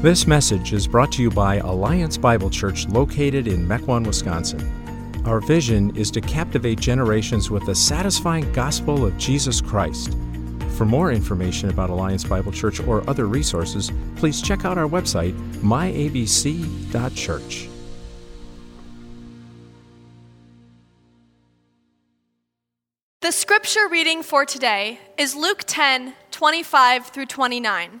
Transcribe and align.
This 0.00 0.28
message 0.28 0.72
is 0.72 0.86
brought 0.86 1.10
to 1.14 1.22
you 1.22 1.28
by 1.28 1.56
Alliance 1.56 2.16
Bible 2.16 2.50
Church 2.50 2.86
located 2.86 3.48
in 3.48 3.66
Mequon, 3.66 4.06
Wisconsin. 4.06 4.60
Our 5.26 5.40
vision 5.40 5.90
is 5.96 6.12
to 6.12 6.20
captivate 6.20 6.78
generations 6.78 7.50
with 7.50 7.66
the 7.66 7.74
satisfying 7.74 8.52
gospel 8.52 9.04
of 9.04 9.18
Jesus 9.18 9.60
Christ. 9.60 10.16
For 10.76 10.84
more 10.84 11.10
information 11.10 11.68
about 11.68 11.90
Alliance 11.90 12.22
Bible 12.22 12.52
Church 12.52 12.78
or 12.78 13.02
other 13.10 13.26
resources, 13.26 13.90
please 14.14 14.40
check 14.40 14.64
out 14.64 14.78
our 14.78 14.86
website, 14.86 15.36
myabc.church. 15.62 17.68
The 23.20 23.32
scripture 23.32 23.88
reading 23.90 24.22
for 24.22 24.44
today 24.44 25.00
is 25.18 25.34
Luke 25.34 25.64
10 25.66 26.14
25 26.30 27.06
through 27.08 27.26
29. 27.26 28.00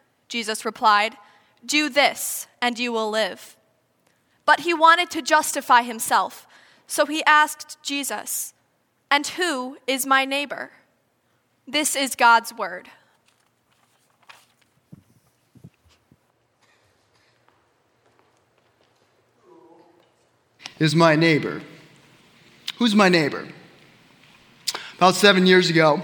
Jesus 0.31 0.63
replied. 0.63 1.17
Do 1.63 1.89
this, 1.89 2.47
and 2.61 2.79
you 2.79 2.93
will 2.93 3.09
live. 3.09 3.57
But 4.45 4.61
he 4.61 4.73
wanted 4.73 5.11
to 5.11 5.21
justify 5.21 5.81
himself, 5.81 6.47
so 6.87 7.05
he 7.05 7.21
asked 7.25 7.77
Jesus, 7.83 8.53
And 9.11 9.27
who 9.27 9.77
is 9.85 10.05
my 10.05 10.23
neighbor? 10.23 10.71
This 11.67 11.97
is 11.97 12.15
God's 12.15 12.53
word. 12.53 12.87
Is 20.79 20.95
my 20.95 21.17
neighbor. 21.17 21.61
Who's 22.77 22.95
my 22.95 23.09
neighbor? 23.09 23.49
About 24.95 25.15
seven 25.15 25.45
years 25.45 25.69
ago, 25.69 26.01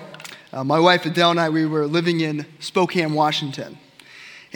uh, 0.52 0.66
my 0.66 0.80
wife 0.80 1.06
Adele 1.06 1.32
and 1.32 1.40
I, 1.40 1.50
we 1.50 1.66
were 1.66 1.88
living 1.88 2.20
in 2.20 2.46
Spokane, 2.60 3.14
Washington. 3.14 3.78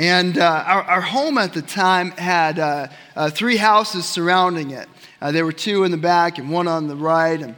And 0.01 0.39
uh, 0.39 0.63
our, 0.65 0.81
our, 0.81 1.01
home 1.01 1.37
at 1.37 1.53
the 1.53 1.61
time 1.61 2.09
had 2.09 2.57
uh, 2.57 2.87
uh, 3.15 3.29
three 3.29 3.57
houses 3.57 4.03
surrounding 4.03 4.71
it. 4.71 4.89
Uh, 5.21 5.31
there 5.31 5.45
were 5.45 5.51
two 5.51 5.83
in 5.83 5.91
the 5.91 5.97
back 5.97 6.39
and 6.39 6.49
one 6.49 6.67
on 6.67 6.87
the 6.87 6.95
right. 6.95 7.39
And, 7.39 7.55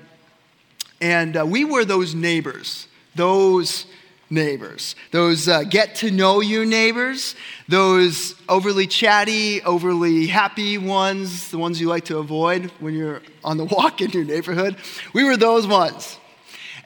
and 0.99 1.37
uh, 1.37 1.45
we 1.45 1.63
were 1.63 1.85
those 1.85 2.13
neighbors, 2.13 2.89
those 3.15 3.85
neighbors, 4.29 4.97
those 5.11 5.47
uh, 5.47 5.63
get 5.63 5.95
to 5.95 6.11
know 6.11 6.41
you 6.41 6.65
neighbors, 6.65 7.37
those 7.69 8.35
overly 8.49 8.87
chatty, 8.87 9.61
overly 9.61 10.27
happy 10.27 10.77
ones, 10.77 11.49
the 11.49 11.57
ones 11.57 11.79
you 11.79 11.87
like 11.87 12.03
to 12.03 12.17
avoid 12.17 12.65
when 12.81 12.93
you're 12.93 13.21
on 13.45 13.55
the 13.55 13.63
walk 13.71 14.01
in 14.01 14.11
your 14.11 14.25
neighborhood. 14.25 14.75
We 15.13 15.23
were 15.23 15.37
those 15.37 15.65
ones. 15.65 16.17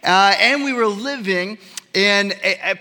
and 0.04 0.64
we 0.64 0.74
were 0.74 0.86
living 0.86 1.58
in 1.96 2.34
a, 2.44 2.74
a, 2.74 2.80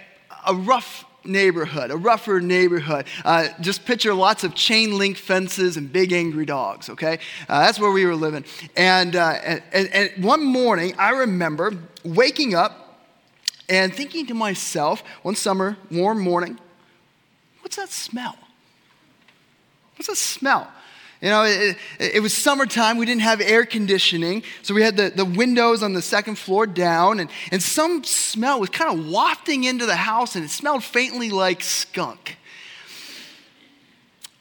a 0.49 0.55
rough 0.55 1.06
neighborhood, 1.27 1.91
a 1.91 1.97
rougher 1.97 2.41
neighborhood. 2.41 3.07
Uh, 3.25 3.49
just 3.61 3.85
picture 3.85 4.15
lots 4.15 4.45
of 4.45 4.55
chain 4.55 4.97
link 4.97 5.17
fences 5.17 5.77
and 5.77 5.93
big 5.93 6.13
angry 6.13 6.47
dogs, 6.47 6.89
okay? 6.89 7.19
Uh, 7.49 7.61
that's 7.61 7.79
where 7.79 7.91
we 7.91 8.05
were 8.05 8.15
living. 8.15 8.45
And, 8.77 9.17
uh, 9.17 9.61
and, 9.73 9.89
and 9.93 10.25
one 10.25 10.45
morning, 10.45 10.95
I 10.99 11.11
remember 11.11 11.73
waking 12.05 12.55
up 12.55 13.01
and 13.69 13.93
thinking 13.93 14.27
to 14.27 14.35
myself, 14.35 15.03
one 15.23 15.35
summer, 15.35 15.77
warm 15.91 16.21
morning, 16.21 16.59
what's 17.63 17.77
that 17.77 17.91
smell? 17.91 18.37
What's 19.97 20.09
that 20.09 20.17
smell? 20.17 20.71
You 21.21 21.31
know, 21.31 21.45
it, 21.45 21.77
it, 21.99 22.23
was 22.23 22.35
summertime. 22.35 22.99
We 22.99 23.07
didn't 23.07 23.23
have 23.23 23.41
air 23.41 23.65
conditioning. 23.65 24.43
So 24.63 24.75
we 24.75 24.83
had 24.83 24.99
the, 24.99 25.09
the 25.09 25.25
windows 25.25 25.83
on 25.83 25.95
the 25.95 26.03
second 26.03 26.37
floor 26.37 26.67
down, 26.67 27.21
and, 27.21 27.31
and 27.51 27.63
some 27.63 28.05
smell 28.05 28.61
was 28.61 28.69
kind 28.69 28.99
of 28.99 29.09
wafting 29.09 29.65
into 29.65 29.87
the 29.87 29.97
house, 29.97 30.37
and 30.37 30.45
it 30.45 30.51
smelled 30.51 30.85
faintly 30.85 31.31
like 31.31 31.63
skunk. 31.63 32.37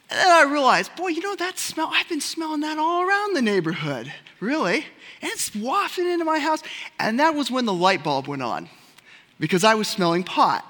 And 0.09 0.19
then 0.19 0.31
I 0.31 0.51
realized, 0.51 0.95
boy, 0.95 1.07
you 1.09 1.21
know 1.21 1.35
that 1.35 1.57
smell? 1.57 1.89
I've 1.93 2.09
been 2.09 2.21
smelling 2.21 2.61
that 2.61 2.77
all 2.77 3.01
around 3.07 3.35
the 3.35 3.41
neighborhood, 3.41 4.11
really. 4.39 4.85
And 5.21 5.31
it's 5.31 5.55
wafting 5.55 6.07
into 6.09 6.25
my 6.25 6.39
house. 6.39 6.61
And 6.99 7.19
that 7.19 7.35
was 7.35 7.49
when 7.49 7.65
the 7.65 7.73
light 7.73 8.03
bulb 8.03 8.27
went 8.27 8.43
on, 8.43 8.69
because 9.39 9.63
I 9.63 9.75
was 9.75 9.87
smelling 9.87 10.23
pot. 10.23 10.63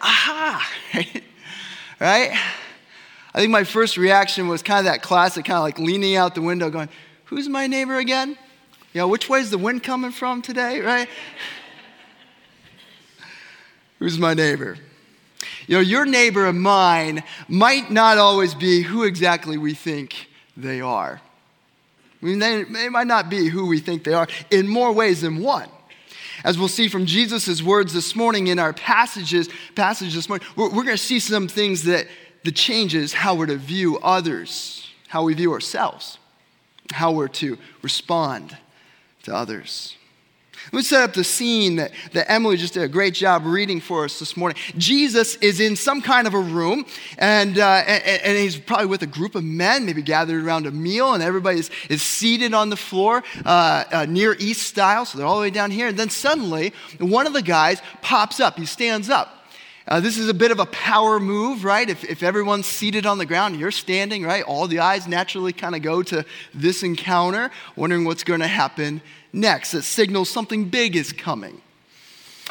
Aha, 0.00 0.70
right? 0.94 1.24
right? 2.00 2.38
I 3.34 3.40
think 3.40 3.50
my 3.50 3.64
first 3.64 3.96
reaction 3.96 4.46
was 4.46 4.62
kind 4.62 4.78
of 4.78 4.92
that 4.92 5.02
classic, 5.02 5.46
kind 5.46 5.56
of 5.56 5.64
like 5.64 5.78
leaning 5.78 6.14
out 6.14 6.34
the 6.34 6.42
window, 6.42 6.70
going, 6.70 6.88
Who's 7.24 7.48
my 7.48 7.66
neighbor 7.66 7.96
again? 7.96 8.38
You 8.92 9.00
know, 9.00 9.08
which 9.08 9.28
way 9.28 9.40
is 9.40 9.50
the 9.50 9.58
wind 9.58 9.82
coming 9.82 10.12
from 10.12 10.40
today, 10.40 10.80
right? 10.80 11.08
Who's 13.98 14.18
my 14.18 14.34
neighbor? 14.34 14.76
You 15.66 15.76
know, 15.76 15.80
your 15.80 16.04
neighbor 16.04 16.46
and 16.46 16.60
mine 16.60 17.24
might 17.48 17.90
not 17.90 18.18
always 18.18 18.54
be 18.54 18.82
who 18.82 19.02
exactly 19.02 19.58
we 19.58 19.74
think 19.74 20.28
they 20.56 20.80
are. 20.80 21.20
I 22.22 22.24
mean, 22.24 22.38
they, 22.38 22.64
they 22.64 22.88
might 22.88 23.06
not 23.06 23.28
be 23.28 23.48
who 23.48 23.66
we 23.66 23.80
think 23.80 24.04
they 24.04 24.14
are 24.14 24.28
in 24.50 24.68
more 24.68 24.92
ways 24.92 25.22
than 25.22 25.42
one. 25.42 25.68
As 26.44 26.58
we'll 26.58 26.68
see 26.68 26.88
from 26.88 27.06
Jesus' 27.06 27.62
words 27.62 27.92
this 27.92 28.14
morning 28.14 28.48
in 28.48 28.58
our 28.58 28.72
passages, 28.72 29.48
passage 29.74 30.14
this 30.14 30.28
morning, 30.28 30.46
we're, 30.56 30.68
we're 30.68 30.84
going 30.84 30.96
to 30.96 30.98
see 30.98 31.18
some 31.18 31.48
things 31.48 31.84
that 31.84 32.06
that 32.44 32.54
changes 32.54 33.12
how 33.12 33.34
we're 33.34 33.46
to 33.46 33.56
view 33.56 33.98
others, 33.98 34.88
how 35.08 35.24
we 35.24 35.34
view 35.34 35.52
ourselves, 35.52 36.18
how 36.92 37.10
we're 37.12 37.28
to 37.28 37.58
respond 37.82 38.56
to 39.24 39.34
others. 39.34 39.96
Let 40.66 40.78
me 40.78 40.82
set 40.82 41.02
up 41.02 41.12
the 41.12 41.24
scene 41.24 41.76
that, 41.76 41.92
that 42.12 42.30
Emily 42.30 42.56
just 42.56 42.74
did 42.74 42.82
a 42.82 42.88
great 42.88 43.12
job 43.12 43.44
reading 43.44 43.80
for 43.80 44.04
us 44.04 44.18
this 44.18 44.34
morning. 44.34 44.56
Jesus 44.78 45.36
is 45.36 45.60
in 45.60 45.76
some 45.76 46.00
kind 46.00 46.26
of 46.26 46.32
a 46.32 46.38
room, 46.38 46.86
and, 47.18 47.58
uh, 47.58 47.82
and, 47.86 48.22
and, 48.22 48.38
he's 48.38 48.56
probably 48.56 48.86
with 48.86 49.02
a 49.02 49.06
group 49.06 49.34
of 49.34 49.44
men, 49.44 49.84
maybe 49.84 50.00
gathered 50.00 50.42
around 50.42 50.66
a 50.66 50.70
meal, 50.70 51.12
and 51.12 51.22
everybody 51.22 51.58
is, 51.58 51.70
is 51.90 52.02
seated 52.02 52.54
on 52.54 52.70
the 52.70 52.76
floor, 52.76 53.22
uh, 53.44 53.84
uh, 53.92 54.06
near 54.06 54.36
East 54.38 54.62
style, 54.62 55.04
so 55.04 55.18
they're 55.18 55.26
all 55.26 55.36
the 55.36 55.42
way 55.42 55.50
down 55.50 55.70
here. 55.70 55.88
And 55.88 55.98
then 55.98 56.08
suddenly, 56.08 56.72
one 56.98 57.26
of 57.26 57.34
the 57.34 57.42
guys 57.42 57.82
pops 58.00 58.40
up, 58.40 58.58
he 58.58 58.64
stands 58.64 59.10
up. 59.10 59.33
Uh, 59.86 60.00
this 60.00 60.16
is 60.16 60.30
a 60.30 60.34
bit 60.34 60.50
of 60.50 60.60
a 60.60 60.66
power 60.66 61.20
move, 61.20 61.62
right? 61.62 61.90
If, 61.90 62.04
if 62.04 62.22
everyone's 62.22 62.66
seated 62.66 63.04
on 63.04 63.18
the 63.18 63.26
ground, 63.26 63.60
you're 63.60 63.70
standing, 63.70 64.24
right? 64.24 64.42
All 64.42 64.66
the 64.66 64.78
eyes 64.78 65.06
naturally 65.06 65.52
kind 65.52 65.74
of 65.74 65.82
go 65.82 66.02
to 66.04 66.24
this 66.54 66.82
encounter, 66.82 67.50
wondering 67.76 68.06
what's 68.06 68.24
going 68.24 68.40
to 68.40 68.46
happen 68.46 69.02
next. 69.32 69.74
It 69.74 69.82
signals 69.82 70.30
something 70.30 70.70
big 70.70 70.96
is 70.96 71.12
coming. 71.12 71.60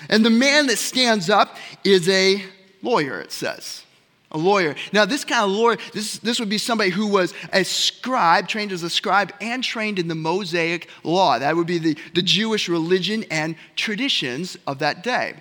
And 0.10 0.24
the 0.24 0.30
man 0.30 0.68
that 0.68 0.78
stands 0.78 1.30
up 1.30 1.58
is 1.84 2.08
a 2.08 2.44
lawyer, 2.84 3.20
it 3.20 3.32
says. 3.32 3.84
A 4.30 4.38
lawyer. 4.38 4.76
Now, 4.92 5.06
this 5.06 5.26
kind 5.26 5.44
of 5.44 5.52
lawyer, 5.52 5.78
this, 5.94 6.20
this 6.20 6.40
would 6.40 6.50
be 6.50 6.58
somebody 6.60 6.92
who 6.92 7.08
was 7.08 7.34
a 7.52 7.64
scribe, 7.64 8.48
trained 8.48 8.72
as 8.72 8.84
a 8.84 8.90
scribe, 8.90 9.32
and 9.42 9.64
trained 9.64 9.98
in 9.98 10.08
the 10.08 10.16
Mosaic 10.16 10.88
law. 11.04 11.40
That 11.40 11.56
would 11.56 11.68
be 11.68 11.78
the, 11.80 11.98
the 12.14 12.22
Jewish 12.22 12.70
religion 12.70 13.26
and 13.32 13.56
traditions 13.76 14.58
of 14.68 14.80
that 14.80 15.04
day. 15.04 15.36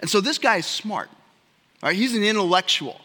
And 0.00 0.10
so 0.10 0.20
this 0.20 0.38
guy 0.38 0.56
is 0.56 0.66
smart. 0.66 1.10
Right? 1.82 1.96
He's 1.96 2.14
an 2.14 2.24
intellectual. 2.24 3.00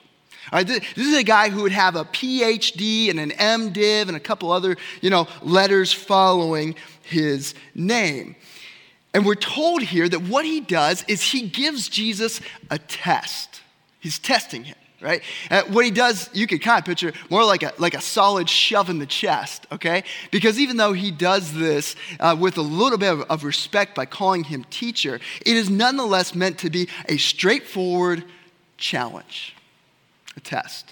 Right, 0.51 0.65
this 0.65 0.81
is 0.95 1.15
a 1.15 1.23
guy 1.23 1.49
who 1.49 1.61
would 1.61 1.71
have 1.71 1.95
a 1.95 2.05
PhD 2.05 3.11
and 3.11 3.19
an 3.19 3.29
MDiv 3.31 4.07
and 4.07 4.17
a 4.17 4.19
couple 4.19 4.51
other, 4.51 4.77
you 4.99 5.11
know, 5.11 5.27
letters 5.43 5.93
following 5.93 6.73
his 7.03 7.53
name. 7.75 8.35
And 9.13 9.27
we're 9.27 9.35
told 9.35 9.83
here 9.83 10.09
that 10.09 10.23
what 10.23 10.45
he 10.45 10.59
does 10.59 11.05
is 11.07 11.21
he 11.21 11.41
gives 11.49 11.87
Jesus 11.87 12.41
a 12.71 12.79
test. 12.79 13.61
He's 13.99 14.17
testing 14.17 14.63
him 14.63 14.75
right? 15.01 15.21
Uh, 15.49 15.63
what 15.67 15.85
he 15.85 15.91
does, 15.91 16.29
you 16.33 16.47
could 16.47 16.61
kind 16.61 16.79
of 16.79 16.85
picture 16.85 17.13
more 17.29 17.45
like 17.45 17.63
a, 17.63 17.73
like 17.77 17.93
a 17.93 18.01
solid 18.01 18.49
shove 18.49 18.89
in 18.89 18.99
the 18.99 19.05
chest, 19.05 19.65
okay? 19.71 20.03
Because 20.31 20.59
even 20.59 20.77
though 20.77 20.93
he 20.93 21.11
does 21.11 21.53
this 21.53 21.95
uh, 22.19 22.35
with 22.39 22.57
a 22.57 22.61
little 22.61 22.97
bit 22.97 23.11
of, 23.11 23.21
of 23.23 23.43
respect 23.43 23.95
by 23.95 24.05
calling 24.05 24.43
him 24.43 24.65
teacher, 24.65 25.19
it 25.45 25.55
is 25.55 25.69
nonetheless 25.69 26.35
meant 26.35 26.59
to 26.59 26.69
be 26.69 26.89
a 27.07 27.17
straightforward 27.17 28.23
challenge, 28.77 29.55
a 30.35 30.39
test. 30.39 30.91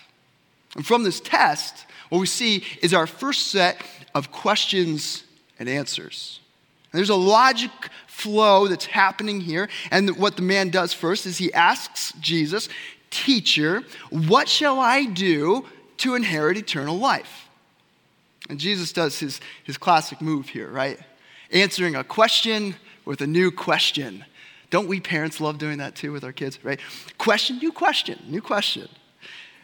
And 0.76 0.86
from 0.86 1.04
this 1.04 1.20
test, 1.20 1.86
what 2.10 2.20
we 2.20 2.28
see 2.28 2.64
is 2.82 2.94
our 2.94 3.08
first 3.08 3.48
set 3.48 3.82
of 4.16 4.32
questions 4.32 5.24
and 5.60 5.68
answers. 5.68 6.40
And 6.92 7.00
there's 7.00 7.10
a 7.10 7.16
logic 7.16 7.72
flow 8.08 8.68
that's 8.68 8.86
happening 8.86 9.42
here. 9.42 9.70
And 9.92 10.18
what 10.18 10.38
the 10.38 10.42
man 10.42 10.70
does 10.70 10.94
first 10.94 11.26
is 11.26 11.38
he 11.38 11.54
asks 11.54 12.14
Jesus, 12.20 12.70
Teacher, 13.26 13.84
what 14.12 14.48
shall 14.48 14.80
I 14.80 15.06
do 15.06 15.66
to 15.98 16.14
inherit 16.14 16.56
eternal 16.56 16.98
life? 16.98 17.50
And 18.48 18.60
Jesus 18.60 18.94
does 18.94 19.20
his, 19.20 19.42
his 19.64 19.76
classic 19.76 20.22
move 20.22 20.50
here, 20.50 20.70
right? 20.70 21.00
Answering 21.52 21.96
a 21.96 22.04
question 22.04 22.76
with 23.06 23.22
a 23.22 23.28
new 23.28 23.50
question. 23.50 24.24
Don't 24.70 24.88
we 24.88 25.00
parents 25.00 25.42
love 25.42 25.58
doing 25.58 25.80
that 25.80 25.96
too 25.96 26.12
with 26.12 26.24
our 26.24 26.32
kids, 26.32 26.64
right? 26.64 26.80
Question, 27.18 27.58
new 27.58 27.72
question, 27.72 28.20
new 28.28 28.42
question. 28.42 28.88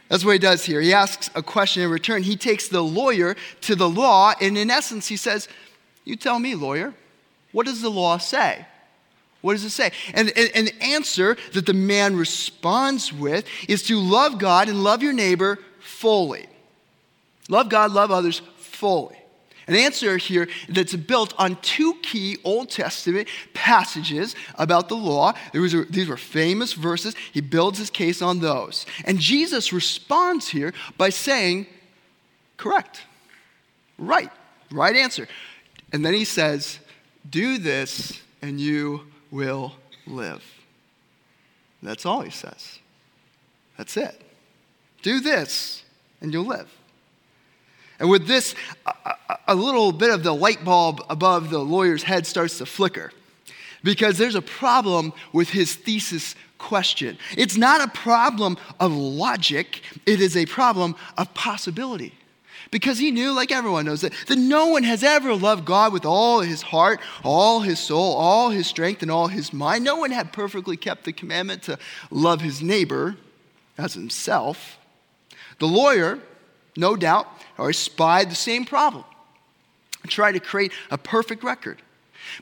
That's 0.10 0.26
what 0.26 0.34
he 0.34 0.40
does 0.40 0.66
here. 0.66 0.82
He 0.82 0.92
asks 0.92 1.30
a 1.36 1.44
question 1.44 1.84
in 1.84 1.92
return. 1.92 2.24
He 2.24 2.36
takes 2.36 2.68
the 2.68 2.82
lawyer 2.82 3.36
to 3.62 3.76
the 3.76 3.88
law, 3.88 4.34
and 4.42 4.58
in 4.58 4.72
essence, 4.72 5.08
he 5.08 5.18
says, 5.18 5.48
You 6.06 6.16
tell 6.16 6.40
me, 6.40 6.56
lawyer, 6.56 6.94
what 7.52 7.68
does 7.68 7.82
the 7.82 7.92
law 7.92 8.18
say? 8.18 8.66
What 9.44 9.51
does 9.51 9.66
it 9.66 9.72
say? 9.72 9.92
And, 10.13 10.31
and, 10.38 10.68
the 10.68 10.81
answer 10.81 11.36
that 11.51 11.66
the 11.66 11.74
man 11.74 12.16
responds 12.16 13.12
with 13.12 13.45
is 13.68 13.84
to 13.84 14.00
love 14.00 14.40
God 14.40 14.69
and 14.69 14.86
love 14.86 15.04
your 15.04 15.12
neighbor 15.12 15.60
fully. 15.81 16.48
Love 17.50 17.68
God, 17.68 17.92
love 17.92 18.10
others 18.10 18.42
fully. 18.56 19.18
An 19.68 19.75
answer 19.75 20.16
here 20.16 20.48
that's 20.69 20.95
built 20.95 21.34
on 21.38 21.57
two 21.57 21.95
key 22.01 22.38
Old 22.45 22.69
Testament 22.69 23.28
passages 23.54 24.34
about 24.56 24.88
the 24.88 24.95
law. 24.95 25.34
Was, 25.54 25.75
these 25.89 26.07
were 26.07 26.16
famous 26.16 26.72
verses. 26.72 27.13
He 27.34 27.42
builds 27.42 27.80
his 27.80 27.89
case 27.89 28.22
on 28.22 28.39
those. 28.39 28.86
And 29.04 29.19
Jesus 29.19 29.74
responds 29.74 30.48
here 30.48 30.74
by 30.98 31.10
saying, 31.10 31.68
correct, 32.56 33.01
right, 33.98 34.31
right 34.72 34.96
answer. 34.96 35.28
And 35.92 36.06
then 36.06 36.13
he 36.13 36.24
says, 36.24 36.80
do 37.30 37.57
this 37.57 38.22
and 38.42 38.57
you 38.57 39.01
will 39.34 39.74
live. 40.06 40.44
That's 41.82 42.06
all 42.06 42.22
he 42.22 42.30
says. 42.30 42.80
That's 43.78 43.98
it. 43.98 44.22
Do 45.02 45.20
this 45.20 45.84
and 46.22 46.32
you'll 46.32 46.46
live. 46.46 46.72
And 48.00 48.10
with 48.10 48.28
this, 48.28 48.54
a, 48.86 49.16
a, 49.48 49.56
little 49.56 49.92
bit 49.92 50.12
of 50.12 50.24
the 50.24 50.34
light 50.34 50.64
bulb 50.64 51.02
above 51.10 51.50
the 51.50 51.60
lawyer's 51.60 52.04
head 52.04 52.28
starts 52.28 52.60
to 52.60 52.66
flicker 52.66 53.12
because 53.84 54.18
there's 54.18 54.36
a 54.36 54.42
problem 54.42 55.14
with 55.32 55.50
his 55.50 55.76
thesis 55.76 56.36
question. 56.58 57.18
It's 57.36 57.58
not 57.58 57.82
a 57.82 57.90
problem 57.90 58.58
of 58.80 58.94
logic, 58.94 59.82
it 60.06 60.22
is 60.22 60.38
a 60.38 60.46
problem 60.46 60.96
of 61.18 61.34
possibility. 61.34 62.14
Because 62.71 62.98
he 62.98 63.12
knew, 63.12 63.31
like 63.31 63.51
everyone 63.51 63.86
knows, 63.86 64.01
that, 64.01 64.13
that 64.27 64.38
no 64.38 64.68
one 64.68 64.83
has 64.83 65.04
ever 65.04 65.36
loved 65.36 65.65
God 65.65 65.94
with 65.94 66.06
all 66.06 66.42
his 66.42 66.62
heart, 66.62 67.00
all 67.24 67.62
his 67.62 67.80
soul, 67.80 68.13
all 68.13 68.50
his 68.50 68.68
strength, 68.68 69.01
and 69.01 69.12
all 69.12 69.27
his 69.27 69.54
mind. 69.54 69.83
No 69.83 69.98
one 69.98 70.12
had 70.12 70.33
perfectly 70.33 70.77
kept 70.77 71.04
the 71.04 71.13
commandment 71.13 71.63
to 71.63 71.77
love 72.10 72.42
his 72.42 72.62
neighbor 72.62 73.18
as 73.77 73.94
himself. 73.94 74.77
The 75.60 75.68
lawyer, 75.68 76.19
no 76.75 76.95
doubt, 76.95 77.27
or 77.57 77.74
spied 77.74 78.31
the 78.31 78.36
same 78.36 78.65
problem 78.65 79.06
tried 80.07 80.33
to 80.33 80.39
create 80.39 80.71
a 80.92 80.98
perfect 80.98 81.44
record. 81.44 81.81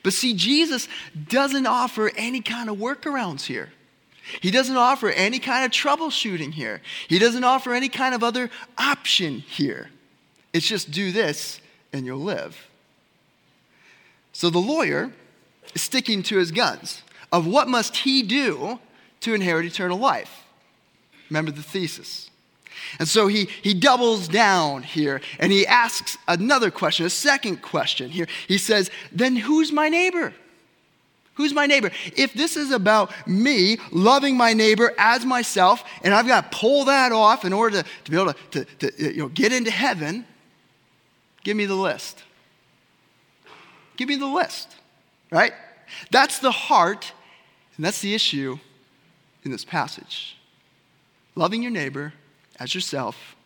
But 0.02 0.12
see, 0.12 0.34
Jesus 0.34 0.88
doesn't 1.28 1.66
offer 1.66 2.10
any 2.16 2.40
kind 2.40 2.70
of 2.70 2.76
workarounds 2.78 3.46
here. 3.46 3.72
He 4.40 4.50
doesn't 4.50 4.76
offer 4.76 5.10
any 5.10 5.38
kind 5.38 5.64
of 5.64 5.72
troubleshooting 5.72 6.52
here. 6.52 6.80
He 7.08 7.18
doesn't 7.18 7.44
offer 7.44 7.74
any 7.74 7.88
kind 7.88 8.14
of 8.14 8.22
other 8.22 8.50
option 8.78 9.40
here. 9.40 9.90
It's 10.52 10.66
just 10.66 10.90
do 10.90 11.12
this 11.12 11.60
and 11.92 12.06
you'll 12.06 12.18
live. 12.18 12.68
So 14.32 14.50
the 14.50 14.58
lawyer 14.58 15.12
is 15.74 15.82
sticking 15.82 16.22
to 16.24 16.38
his 16.38 16.50
guns 16.50 17.02
of 17.30 17.46
what 17.46 17.68
must 17.68 17.96
he 17.96 18.22
do 18.22 18.78
to 19.20 19.34
inherit 19.34 19.66
eternal 19.66 19.98
life. 19.98 20.44
Remember 21.30 21.50
the 21.50 21.62
thesis. 21.62 22.30
And 22.98 23.08
so 23.08 23.26
he, 23.26 23.48
he 23.62 23.74
doubles 23.74 24.28
down 24.28 24.82
here 24.82 25.20
and 25.38 25.52
he 25.52 25.66
asks 25.66 26.18
another 26.28 26.70
question, 26.70 27.06
a 27.06 27.10
second 27.10 27.62
question 27.62 28.10
here. 28.10 28.26
He 28.48 28.58
says, 28.58 28.90
Then 29.12 29.36
who's 29.36 29.72
my 29.72 29.88
neighbor? 29.88 30.34
Who's 31.34 31.54
my 31.54 31.66
neighbor? 31.66 31.90
If 32.14 32.34
this 32.34 32.56
is 32.56 32.70
about 32.70 33.10
me 33.26 33.78
loving 33.90 34.36
my 34.36 34.52
neighbor 34.52 34.92
as 34.98 35.24
myself, 35.24 35.82
and 36.02 36.12
I've 36.12 36.26
got 36.26 36.52
to 36.52 36.58
pull 36.58 36.84
that 36.86 37.12
off 37.12 37.46
in 37.46 37.54
order 37.54 37.82
to, 37.82 37.88
to 38.04 38.10
be 38.10 38.16
able 38.18 38.34
to, 38.34 38.64
to, 38.64 38.90
to 38.90 39.14
you 39.14 39.22
know, 39.22 39.28
get 39.28 39.52
into 39.52 39.70
heaven, 39.70 40.26
give 41.44 41.56
me 41.56 41.66
the 41.66 41.74
list. 41.74 42.22
Give 43.96 44.08
me 44.08 44.16
the 44.16 44.26
list, 44.26 44.74
right? 45.30 45.52
That's 46.10 46.38
the 46.38 46.50
heart, 46.50 47.12
and 47.76 47.84
that's 47.84 48.00
the 48.00 48.14
issue 48.14 48.58
in 49.44 49.50
this 49.50 49.64
passage. 49.64 50.36
Loving 51.34 51.62
your 51.62 51.72
neighbor 51.72 52.14
as 52.58 52.74
yourself. 52.74 53.36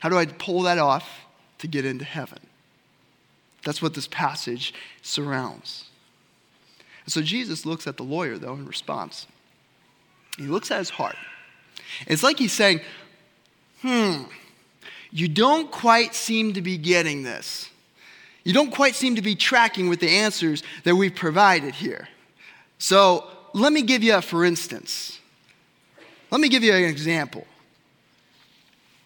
How 0.00 0.08
do 0.08 0.18
I 0.18 0.26
pull 0.26 0.62
that 0.62 0.78
off 0.78 1.26
to 1.58 1.66
get 1.66 1.84
into 1.84 2.04
heaven? 2.04 2.40
That's 3.64 3.80
what 3.80 3.94
this 3.94 4.06
passage 4.06 4.74
surrounds. 5.02 5.86
So 7.06 7.22
Jesus 7.22 7.66
looks 7.66 7.86
at 7.86 7.96
the 7.96 8.02
lawyer, 8.02 8.38
though, 8.38 8.54
in 8.54 8.66
response. 8.66 9.26
He 10.36 10.44
looks 10.44 10.70
at 10.70 10.78
his 10.78 10.90
heart. 10.90 11.16
It's 12.06 12.22
like 12.22 12.38
he's 12.38 12.52
saying, 12.52 12.80
hmm, 13.82 14.24
you 15.14 15.28
don't 15.28 15.70
quite 15.70 16.12
seem 16.12 16.54
to 16.54 16.60
be 16.60 16.76
getting 16.76 17.22
this. 17.22 17.70
You 18.42 18.52
don't 18.52 18.72
quite 18.72 18.96
seem 18.96 19.14
to 19.14 19.22
be 19.22 19.36
tracking 19.36 19.88
with 19.88 20.00
the 20.00 20.10
answers 20.10 20.64
that 20.82 20.96
we've 20.96 21.14
provided 21.14 21.72
here. 21.76 22.08
So 22.78 23.24
let 23.52 23.72
me 23.72 23.82
give 23.82 24.02
you 24.02 24.16
a 24.16 24.20
for 24.20 24.44
instance. 24.44 25.20
Let 26.32 26.40
me 26.40 26.48
give 26.48 26.64
you 26.64 26.74
an 26.74 26.82
example. 26.82 27.46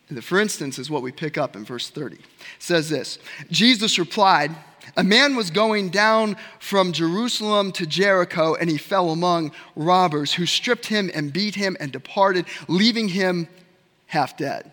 And 0.09 0.17
the 0.17 0.23
for 0.23 0.41
instance 0.41 0.79
is 0.79 0.89
what 0.89 1.03
we 1.03 1.13
pick 1.13 1.37
up 1.37 1.55
in 1.55 1.67
verse 1.67 1.91
30. 1.91 2.17
It 2.17 2.23
says 2.59 2.89
this 2.89 3.19
Jesus 3.51 3.99
replied, 3.99 4.57
A 4.97 5.05
man 5.05 5.37
was 5.37 5.51
going 5.51 5.91
down 5.91 6.39
from 6.59 6.93
Jerusalem 6.93 7.71
to 7.73 7.87
Jericho, 7.87 8.55
and 8.55 8.71
he 8.71 8.79
fell 8.79 9.11
among 9.11 9.53
robbers 9.77 10.33
who 10.33 10.47
stripped 10.47 10.87
him 10.87 11.11
and 11.13 11.35
beat 11.35 11.55
him 11.55 11.77
and 11.79 11.93
departed, 11.93 12.47
leaving 12.67 13.09
him 13.09 13.47
half 14.07 14.39
dead. 14.39 14.73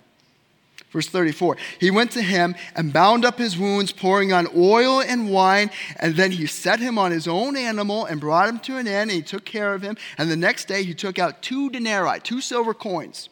Verse 0.91 1.07
34 1.07 1.57
He 1.79 1.89
went 1.89 2.11
to 2.11 2.21
him 2.21 2.55
and 2.75 2.93
bound 2.93 3.25
up 3.25 3.37
his 3.37 3.57
wounds, 3.57 3.91
pouring 3.91 4.33
on 4.33 4.47
oil 4.55 5.01
and 5.01 5.31
wine, 5.31 5.71
and 5.97 6.15
then 6.15 6.31
he 6.31 6.45
set 6.45 6.79
him 6.79 6.97
on 6.97 7.11
his 7.11 7.27
own 7.27 7.55
animal 7.55 8.05
and 8.05 8.19
brought 8.19 8.49
him 8.49 8.59
to 8.59 8.77
an 8.77 8.87
inn, 8.87 9.09
and 9.09 9.11
he 9.11 9.21
took 9.21 9.45
care 9.45 9.73
of 9.73 9.81
him. 9.81 9.97
And 10.17 10.29
the 10.29 10.35
next 10.35 10.67
day 10.67 10.83
he 10.83 10.93
took 10.93 11.17
out 11.17 11.41
two 11.41 11.69
denarii, 11.69 12.19
two 12.19 12.41
silver 12.41 12.73
coins, 12.73 13.29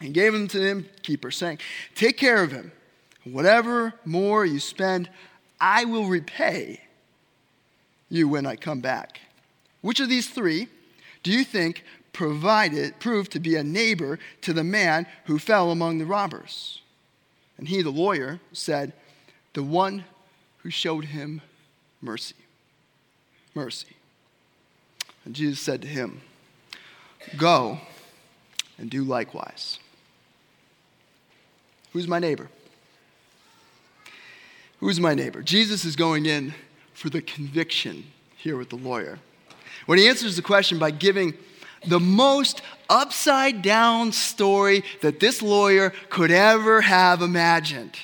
and 0.00 0.12
gave 0.12 0.32
them 0.32 0.48
to 0.48 0.58
the 0.58 0.70
innkeeper, 0.70 1.30
saying, 1.30 1.58
Take 1.94 2.18
care 2.18 2.42
of 2.42 2.52
him. 2.52 2.72
Whatever 3.24 3.94
more 4.04 4.44
you 4.44 4.60
spend, 4.60 5.08
I 5.60 5.84
will 5.84 6.06
repay 6.06 6.80
you 8.08 8.28
when 8.28 8.46
I 8.46 8.54
come 8.56 8.80
back. 8.80 9.20
Which 9.80 9.98
of 10.00 10.08
these 10.08 10.28
three 10.28 10.68
do 11.22 11.32
you 11.32 11.42
think 11.42 11.84
provided, 12.16 12.98
proved 12.98 13.30
to 13.30 13.38
be 13.38 13.56
a 13.56 13.62
neighbor 13.62 14.18
to 14.40 14.54
the 14.54 14.64
man 14.64 15.06
who 15.26 15.38
fell 15.38 15.70
among 15.70 15.98
the 15.98 16.06
robbers. 16.06 16.80
And 17.58 17.68
he, 17.68 17.82
the 17.82 17.90
lawyer, 17.90 18.40
said, 18.52 18.94
The 19.52 19.62
one 19.62 20.06
who 20.58 20.70
showed 20.70 21.04
him 21.04 21.42
mercy. 22.00 22.34
Mercy. 23.54 23.96
And 25.26 25.34
Jesus 25.34 25.60
said 25.60 25.82
to 25.82 25.88
him, 25.88 26.22
Go 27.36 27.80
and 28.78 28.88
do 28.88 29.04
likewise. 29.04 29.78
Who's 31.92 32.08
my 32.08 32.18
neighbor? 32.18 32.48
Who's 34.80 35.00
my 35.00 35.12
neighbor? 35.12 35.42
Jesus 35.42 35.84
is 35.84 35.96
going 35.96 36.24
in 36.24 36.54
for 36.94 37.10
the 37.10 37.20
conviction 37.20 38.04
here 38.38 38.56
with 38.56 38.70
the 38.70 38.76
lawyer. 38.76 39.18
When 39.84 39.98
he 39.98 40.08
answers 40.08 40.36
the 40.36 40.42
question 40.42 40.78
by 40.78 40.92
giving 40.92 41.34
the 41.86 42.00
most 42.00 42.62
upside 42.88 43.62
down 43.62 44.12
story 44.12 44.84
that 45.02 45.20
this 45.20 45.42
lawyer 45.42 45.92
could 46.10 46.30
ever 46.30 46.80
have 46.80 47.22
imagined. 47.22 47.96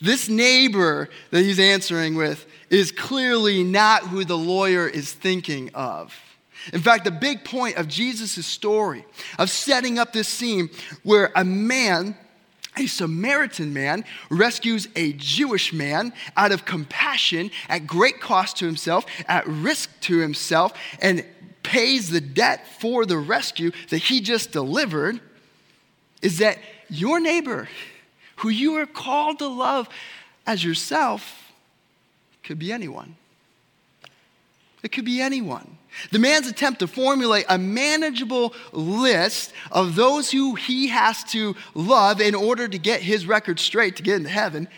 This 0.00 0.28
neighbor 0.28 1.08
that 1.30 1.42
he's 1.42 1.60
answering 1.60 2.16
with 2.16 2.46
is 2.70 2.90
clearly 2.90 3.62
not 3.62 4.02
who 4.04 4.24
the 4.24 4.36
lawyer 4.36 4.88
is 4.88 5.12
thinking 5.12 5.70
of. 5.74 6.18
In 6.72 6.80
fact, 6.80 7.04
the 7.04 7.10
big 7.10 7.44
point 7.44 7.76
of 7.76 7.88
Jesus' 7.88 8.44
story, 8.46 9.04
of 9.38 9.50
setting 9.50 9.98
up 9.98 10.12
this 10.12 10.28
scene 10.28 10.70
where 11.02 11.32
a 11.34 11.44
man 11.44 12.16
a 12.78 12.86
Samaritan 12.86 13.74
man 13.74 14.02
rescues 14.30 14.88
a 14.96 15.12
Jewish 15.12 15.74
man 15.74 16.10
out 16.38 16.52
of 16.52 16.64
compassion 16.64 17.50
at 17.68 17.86
great 17.86 18.18
cost 18.18 18.56
to 18.58 18.64
himself, 18.64 19.04
at 19.28 19.46
risk 19.46 19.90
to 20.02 20.18
himself, 20.18 20.72
and 21.02 21.22
pays 21.62 22.10
the 22.10 22.20
debt 22.20 22.66
for 22.80 23.06
the 23.06 23.18
rescue 23.18 23.70
that 23.90 23.98
he 23.98 24.20
just 24.20 24.52
delivered, 24.52 25.20
is 26.20 26.38
that 26.38 26.58
your 26.88 27.20
neighbor, 27.20 27.68
who 28.36 28.48
you 28.48 28.76
are 28.76 28.86
called 28.86 29.38
to 29.38 29.48
love 29.48 29.88
as 30.46 30.64
yourself, 30.64 31.52
could 32.42 32.58
be 32.58 32.72
anyone. 32.72 33.16
It 34.82 34.90
could 34.90 35.04
be 35.04 35.20
anyone. 35.20 35.78
The 36.10 36.18
man's 36.18 36.48
attempt 36.48 36.80
to 36.80 36.86
formulate 36.86 37.44
a 37.48 37.58
manageable 37.58 38.54
list 38.72 39.52
of 39.70 39.94
those 39.94 40.30
who 40.30 40.54
he 40.54 40.88
has 40.88 41.22
to 41.24 41.54
love 41.74 42.20
in 42.20 42.34
order 42.34 42.66
to 42.66 42.78
get 42.78 43.02
his 43.02 43.26
record 43.26 43.60
straight 43.60 43.96
to 43.96 44.02
get 44.02 44.16
into 44.16 44.30
heaven 44.30 44.68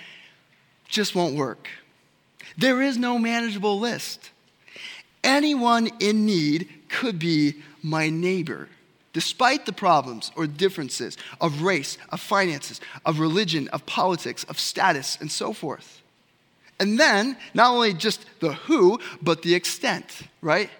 just 0.88 1.14
won't 1.14 1.36
work. 1.36 1.68
There 2.58 2.82
is 2.82 2.98
no 2.98 3.18
manageable 3.18 3.78
list. 3.80 4.30
Anyone 5.24 5.88
in 5.98 6.26
need 6.26 6.68
could 6.88 7.18
be 7.18 7.62
my 7.82 8.10
neighbor, 8.10 8.68
despite 9.12 9.66
the 9.66 9.72
problems 9.72 10.30
or 10.36 10.46
differences 10.46 11.16
of 11.40 11.62
race, 11.62 11.98
of 12.10 12.20
finances, 12.20 12.80
of 13.04 13.18
religion, 13.18 13.68
of 13.68 13.84
politics, 13.86 14.44
of 14.44 14.58
status, 14.58 15.18
and 15.20 15.32
so 15.32 15.52
forth. 15.52 16.02
And 16.78 17.00
then, 17.00 17.36
not 17.54 17.70
only 17.70 17.94
just 17.94 18.26
the 18.40 18.52
who, 18.52 19.00
but 19.22 19.42
the 19.42 19.54
extent, 19.54 20.22
right? 20.42 20.70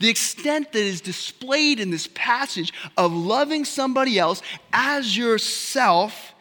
The 0.00 0.08
extent 0.08 0.72
that 0.72 0.82
is 0.82 1.00
displayed 1.00 1.80
in 1.80 1.90
this 1.90 2.08
passage 2.14 2.72
of 2.96 3.12
loving 3.12 3.64
somebody 3.64 4.18
else 4.18 4.42
as 4.72 5.16
yourself 5.16 6.34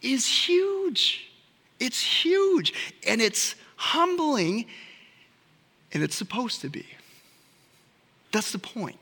is 0.00 0.26
huge. 0.26 1.30
It's 1.78 2.00
huge 2.00 2.72
and 3.06 3.20
it's 3.20 3.56
humbling 3.76 4.66
and 5.94 6.02
it's 6.02 6.16
supposed 6.16 6.60
to 6.60 6.68
be. 6.68 6.84
That's 8.32 8.52
the 8.52 8.58
point. 8.58 8.98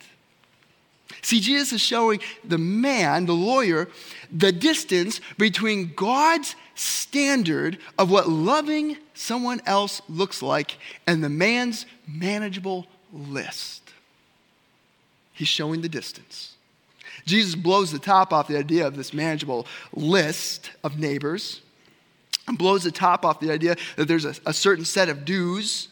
See, 1.22 1.40
Jesus 1.40 1.72
is 1.72 1.80
showing 1.80 2.20
the 2.44 2.58
man, 2.58 3.26
the 3.26 3.32
lawyer, 3.32 3.88
the 4.30 4.52
distance 4.52 5.20
between 5.38 5.92
God's 5.94 6.54
standard 6.74 7.78
of 7.98 8.10
what 8.10 8.28
loving 8.28 8.96
someone 9.14 9.60
else 9.66 10.00
looks 10.08 10.42
like 10.42 10.78
and 11.06 11.22
the 11.22 11.28
man's 11.28 11.86
manageable 12.06 12.86
list. 13.12 13.82
He's 15.32 15.48
showing 15.48 15.82
the 15.82 15.88
distance. 15.88 16.54
Jesus 17.26 17.54
blows 17.54 17.92
the 17.92 17.98
top 17.98 18.32
off 18.32 18.48
the 18.48 18.58
idea 18.58 18.86
of 18.86 18.96
this 18.96 19.12
manageable 19.12 19.66
list 19.94 20.70
of 20.82 20.98
neighbors 20.98 21.60
and 22.48 22.58
blows 22.58 22.84
the 22.84 22.90
top 22.90 23.24
off 23.24 23.38
the 23.38 23.52
idea 23.52 23.76
that 23.96 24.08
there's 24.08 24.24
a, 24.24 24.34
a 24.46 24.52
certain 24.52 24.84
set 24.84 25.08
of 25.08 25.24
dues 25.24 25.88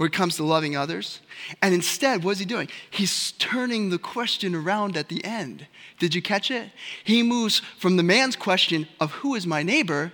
when 0.00 0.06
it 0.06 0.14
comes 0.14 0.36
to 0.36 0.42
loving 0.42 0.78
others. 0.78 1.20
And 1.60 1.74
instead, 1.74 2.24
what 2.24 2.30
is 2.30 2.38
he 2.38 2.46
doing? 2.46 2.70
He's 2.90 3.32
turning 3.32 3.90
the 3.90 3.98
question 3.98 4.54
around 4.54 4.96
at 4.96 5.10
the 5.10 5.22
end. 5.22 5.66
Did 5.98 6.14
you 6.14 6.22
catch 6.22 6.50
it? 6.50 6.70
He 7.04 7.22
moves 7.22 7.58
from 7.76 7.98
the 7.98 8.02
man's 8.02 8.34
question 8.34 8.88
of 8.98 9.10
who 9.10 9.34
is 9.34 9.46
my 9.46 9.62
neighbor 9.62 10.10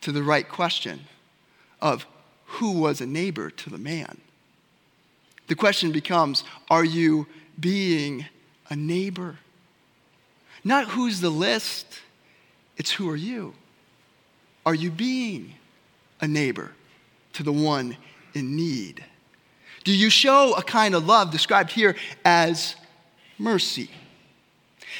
to 0.00 0.10
the 0.10 0.22
right 0.22 0.48
question 0.48 1.00
of 1.82 2.06
who 2.46 2.80
was 2.80 3.02
a 3.02 3.06
neighbor 3.06 3.50
to 3.50 3.68
the 3.68 3.76
man. 3.76 4.22
The 5.48 5.54
question 5.54 5.92
becomes 5.92 6.42
are 6.70 6.82
you 6.82 7.26
being 7.60 8.24
a 8.70 8.74
neighbor. 8.74 9.36
Not 10.64 10.88
who's 10.88 11.20
the 11.20 11.28
list, 11.28 12.00
it's 12.78 12.92
who 12.92 13.10
are 13.10 13.16
you? 13.16 13.52
Are 14.64 14.74
you 14.74 14.90
being 14.90 15.56
a 16.22 16.26
neighbor 16.26 16.72
to 17.34 17.42
the 17.42 17.52
one 17.52 17.98
in 18.34 18.56
need? 18.56 19.04
Do 19.84 19.94
you 19.94 20.10
show 20.10 20.54
a 20.54 20.62
kind 20.62 20.94
of 20.94 21.06
love 21.06 21.30
described 21.30 21.70
here 21.70 21.94
as 22.24 22.74
mercy? 23.38 23.90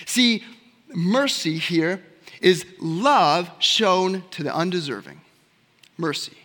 See, 0.06 0.44
mercy 0.88 1.58
here 1.58 2.02
is 2.40 2.66
love 2.78 3.50
shown 3.58 4.22
to 4.32 4.42
the 4.42 4.54
undeserving. 4.54 5.20
Mercy. 5.96 6.36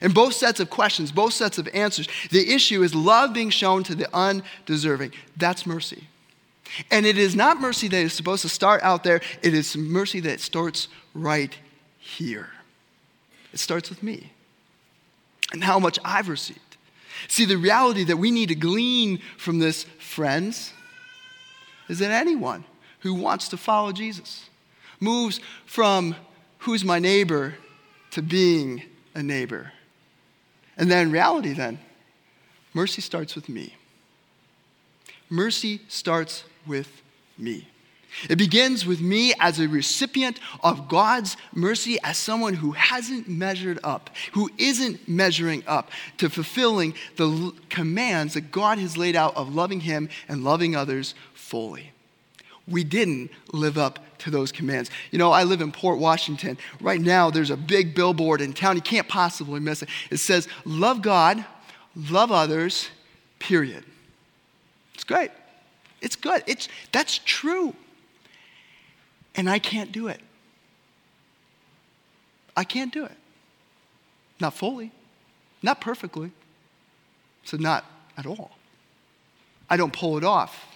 In 0.00 0.12
both 0.12 0.34
sets 0.34 0.58
of 0.58 0.68
questions, 0.68 1.12
both 1.12 1.32
sets 1.32 1.58
of 1.58 1.68
answers, 1.72 2.08
the 2.30 2.52
issue 2.52 2.82
is 2.82 2.94
love 2.94 3.32
being 3.32 3.50
shown 3.50 3.84
to 3.84 3.94
the 3.94 4.08
undeserving. 4.12 5.12
That's 5.36 5.64
mercy. 5.64 6.08
And 6.90 7.06
it 7.06 7.18
is 7.18 7.36
not 7.36 7.60
mercy 7.60 7.86
that 7.88 7.98
is 7.98 8.12
supposed 8.12 8.42
to 8.42 8.48
start 8.48 8.82
out 8.82 9.04
there, 9.04 9.20
it 9.42 9.54
is 9.54 9.76
mercy 9.76 10.18
that 10.20 10.40
starts 10.40 10.88
right 11.14 11.56
here. 11.98 12.48
It 13.52 13.60
starts 13.60 13.90
with 13.90 14.02
me 14.02 14.32
and 15.52 15.62
how 15.62 15.78
much 15.78 15.98
I've 16.04 16.28
received. 16.28 16.60
See, 17.28 17.44
the 17.44 17.56
reality 17.56 18.04
that 18.04 18.16
we 18.16 18.30
need 18.30 18.48
to 18.48 18.54
glean 18.54 19.20
from 19.36 19.58
this, 19.58 19.84
friends, 19.98 20.72
is 21.88 21.98
that 22.00 22.10
anyone 22.10 22.64
who 23.00 23.14
wants 23.14 23.48
to 23.48 23.56
follow 23.56 23.92
Jesus 23.92 24.48
moves 24.98 25.40
from 25.66 26.16
who's 26.58 26.84
my 26.84 26.98
neighbor 26.98 27.54
to 28.12 28.22
being 28.22 28.82
a 29.14 29.22
neighbor. 29.22 29.72
And 30.76 30.90
then, 30.90 31.10
reality, 31.10 31.52
then, 31.52 31.78
mercy 32.72 33.02
starts 33.02 33.34
with 33.34 33.48
me. 33.48 33.74
Mercy 35.28 35.80
starts 35.88 36.44
with 36.66 37.02
me. 37.38 37.68
It 38.28 38.36
begins 38.36 38.86
with 38.86 39.00
me 39.00 39.32
as 39.40 39.58
a 39.58 39.68
recipient 39.68 40.38
of 40.62 40.88
God's 40.88 41.36
mercy, 41.52 41.98
as 42.04 42.18
someone 42.18 42.54
who 42.54 42.72
hasn't 42.72 43.28
measured 43.28 43.78
up, 43.82 44.10
who 44.32 44.50
isn't 44.58 45.08
measuring 45.08 45.62
up 45.66 45.90
to 46.18 46.28
fulfilling 46.28 46.94
the 47.16 47.52
commands 47.68 48.34
that 48.34 48.52
God 48.52 48.78
has 48.78 48.96
laid 48.96 49.16
out 49.16 49.36
of 49.36 49.54
loving 49.54 49.80
Him 49.80 50.08
and 50.28 50.44
loving 50.44 50.76
others 50.76 51.14
fully. 51.34 51.92
We 52.68 52.84
didn't 52.84 53.30
live 53.52 53.76
up 53.76 53.98
to 54.18 54.30
those 54.30 54.52
commands. 54.52 54.90
You 55.10 55.18
know, 55.18 55.32
I 55.32 55.42
live 55.42 55.60
in 55.60 55.72
Port 55.72 55.98
Washington. 55.98 56.56
Right 56.80 57.00
now, 57.00 57.30
there's 57.30 57.50
a 57.50 57.56
big 57.56 57.94
billboard 57.94 58.40
in 58.40 58.52
town. 58.52 58.76
You 58.76 58.82
can't 58.82 59.08
possibly 59.08 59.58
miss 59.58 59.82
it. 59.82 59.88
It 60.10 60.18
says, 60.18 60.46
Love 60.64 61.02
God, 61.02 61.44
love 61.96 62.30
others, 62.30 62.88
period. 63.40 63.84
It's 64.94 65.04
great. 65.04 65.30
It's 66.00 66.16
good. 66.16 66.44
It's, 66.46 66.68
that's 66.92 67.18
true. 67.24 67.74
And 69.34 69.48
I 69.48 69.58
can't 69.58 69.92
do 69.92 70.08
it. 70.08 70.20
I 72.56 72.64
can't 72.64 72.92
do 72.92 73.04
it. 73.04 73.16
Not 74.40 74.54
fully, 74.54 74.92
not 75.62 75.80
perfectly. 75.80 76.32
So, 77.44 77.56
not 77.56 77.84
at 78.16 78.26
all. 78.26 78.52
I 79.68 79.76
don't 79.76 79.92
pull 79.92 80.16
it 80.18 80.24
off 80.24 80.72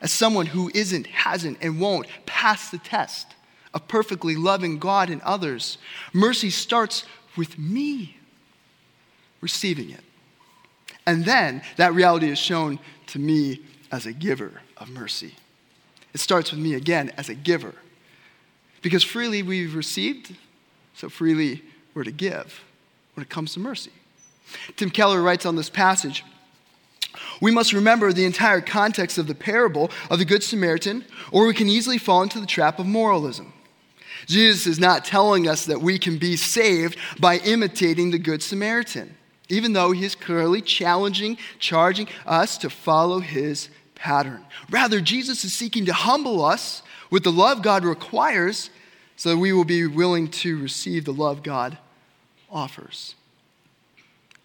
as 0.00 0.12
someone 0.12 0.46
who 0.46 0.70
isn't, 0.74 1.06
hasn't, 1.06 1.58
and 1.60 1.80
won't 1.80 2.06
pass 2.26 2.70
the 2.70 2.78
test 2.78 3.34
of 3.74 3.88
perfectly 3.88 4.36
loving 4.36 4.78
God 4.78 5.10
and 5.10 5.20
others, 5.22 5.78
mercy 6.12 6.50
starts 6.50 7.04
with 7.36 7.58
me 7.58 8.16
receiving 9.40 9.90
it. 9.90 10.00
And 11.06 11.24
then 11.24 11.62
that 11.76 11.94
reality 11.94 12.28
is 12.28 12.38
shown 12.38 12.78
to 13.08 13.18
me 13.18 13.62
as 13.90 14.06
a 14.06 14.12
giver 14.12 14.60
of 14.76 14.88
mercy. 14.88 15.34
It 16.18 16.20
starts 16.20 16.50
with 16.50 16.58
me 16.58 16.74
again 16.74 17.12
as 17.16 17.28
a 17.28 17.34
giver. 17.34 17.76
Because 18.82 19.04
freely 19.04 19.40
we've 19.40 19.76
received, 19.76 20.34
so 20.92 21.08
freely 21.08 21.62
we're 21.94 22.02
to 22.02 22.10
give 22.10 22.64
when 23.14 23.22
it 23.22 23.28
comes 23.28 23.52
to 23.52 23.60
mercy. 23.60 23.92
Tim 24.74 24.90
Keller 24.90 25.22
writes 25.22 25.46
on 25.46 25.54
this 25.54 25.70
passage 25.70 26.24
we 27.40 27.52
must 27.52 27.72
remember 27.72 28.12
the 28.12 28.24
entire 28.24 28.60
context 28.60 29.16
of 29.16 29.28
the 29.28 29.34
parable 29.34 29.92
of 30.10 30.18
the 30.18 30.24
Good 30.24 30.42
Samaritan, 30.42 31.04
or 31.30 31.46
we 31.46 31.54
can 31.54 31.68
easily 31.68 31.98
fall 31.98 32.24
into 32.24 32.40
the 32.40 32.46
trap 32.46 32.80
of 32.80 32.86
moralism. 32.86 33.52
Jesus 34.26 34.66
is 34.66 34.80
not 34.80 35.04
telling 35.04 35.46
us 35.46 35.66
that 35.66 35.80
we 35.80 36.00
can 36.00 36.18
be 36.18 36.34
saved 36.34 36.98
by 37.20 37.38
imitating 37.38 38.10
the 38.10 38.18
Good 38.18 38.42
Samaritan, 38.42 39.14
even 39.48 39.72
though 39.72 39.92
he 39.92 40.04
is 40.04 40.16
clearly 40.16 40.62
challenging, 40.62 41.38
charging 41.60 42.08
us 42.26 42.58
to 42.58 42.70
follow 42.70 43.20
his 43.20 43.68
pattern. 43.98 44.44
Rather, 44.70 45.00
Jesus 45.00 45.44
is 45.44 45.52
seeking 45.52 45.84
to 45.86 45.92
humble 45.92 46.44
us 46.44 46.82
with 47.10 47.24
the 47.24 47.32
love 47.32 47.62
God 47.62 47.84
requires 47.84 48.70
so 49.16 49.30
that 49.30 49.38
we 49.38 49.52
will 49.52 49.64
be 49.64 49.86
willing 49.86 50.28
to 50.28 50.60
receive 50.60 51.04
the 51.04 51.12
love 51.12 51.42
God 51.42 51.78
offers. 52.50 53.14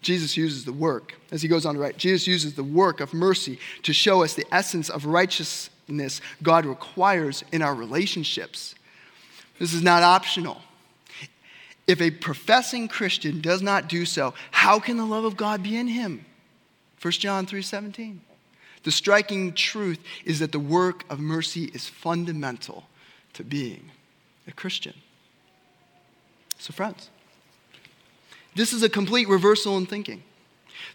Jesus 0.02 0.36
uses 0.36 0.64
the 0.64 0.72
work, 0.72 1.14
as 1.30 1.40
he 1.40 1.48
goes 1.48 1.64
on 1.64 1.74
to 1.74 1.80
write, 1.80 1.96
Jesus 1.96 2.26
uses 2.26 2.54
the 2.54 2.64
work 2.64 3.00
of 3.00 3.14
mercy 3.14 3.58
to 3.84 3.92
show 3.92 4.22
us 4.22 4.34
the 4.34 4.46
essence 4.52 4.90
of 4.90 5.06
righteousness 5.06 6.20
God 6.42 6.66
requires 6.66 7.42
in 7.52 7.62
our 7.62 7.74
relationships. 7.74 8.74
This 9.58 9.72
is 9.72 9.82
not 9.82 10.02
optional. 10.02 10.60
If 11.86 12.00
a 12.00 12.10
professing 12.10 12.88
Christian 12.88 13.40
does 13.40 13.62
not 13.62 13.88
do 13.88 14.04
so, 14.04 14.34
how 14.50 14.78
can 14.78 14.96
the 14.96 15.06
love 15.06 15.24
of 15.24 15.36
God 15.36 15.62
be 15.62 15.76
in 15.76 15.86
him? 15.86 16.24
1 17.00 17.12
John 17.12 17.46
3:17. 17.46 18.20
The 18.84 18.92
striking 18.92 19.54
truth 19.54 19.98
is 20.24 20.38
that 20.38 20.52
the 20.52 20.58
work 20.58 21.04
of 21.10 21.18
mercy 21.18 21.64
is 21.74 21.88
fundamental 21.88 22.84
to 23.32 23.42
being 23.42 23.90
a 24.46 24.52
Christian. 24.52 24.94
So, 26.58 26.72
friends, 26.72 27.10
this 28.54 28.72
is 28.72 28.82
a 28.82 28.88
complete 28.88 29.28
reversal 29.28 29.76
in 29.76 29.86
thinking. 29.86 30.22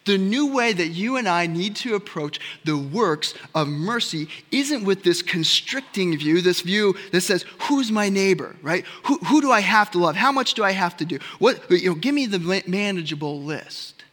The 0.05 0.17
new 0.17 0.53
way 0.53 0.71
that 0.71 0.89
you 0.89 1.17
and 1.17 1.27
I 1.27 1.47
need 1.47 1.75
to 1.77 1.95
approach 1.95 2.39
the 2.63 2.77
works 2.77 3.33
of 3.53 3.67
mercy 3.67 4.29
isn't 4.51 4.83
with 4.83 5.03
this 5.03 5.21
constricting 5.21 6.17
view, 6.17 6.41
this 6.41 6.61
view 6.61 6.95
that 7.11 7.21
says, 7.21 7.43
who's 7.61 7.91
my 7.91 8.09
neighbor, 8.09 8.55
right? 8.61 8.85
Who, 9.05 9.17
who 9.19 9.41
do 9.41 9.51
I 9.51 9.59
have 9.61 9.91
to 9.91 9.99
love? 9.99 10.15
How 10.15 10.31
much 10.31 10.53
do 10.53 10.63
I 10.63 10.71
have 10.71 10.95
to 10.97 11.05
do? 11.05 11.19
What, 11.39 11.69
you 11.69 11.89
know, 11.89 11.95
give 11.95 12.13
me 12.13 12.27
the 12.27 12.63
manageable 12.67 13.41
list. 13.41 14.03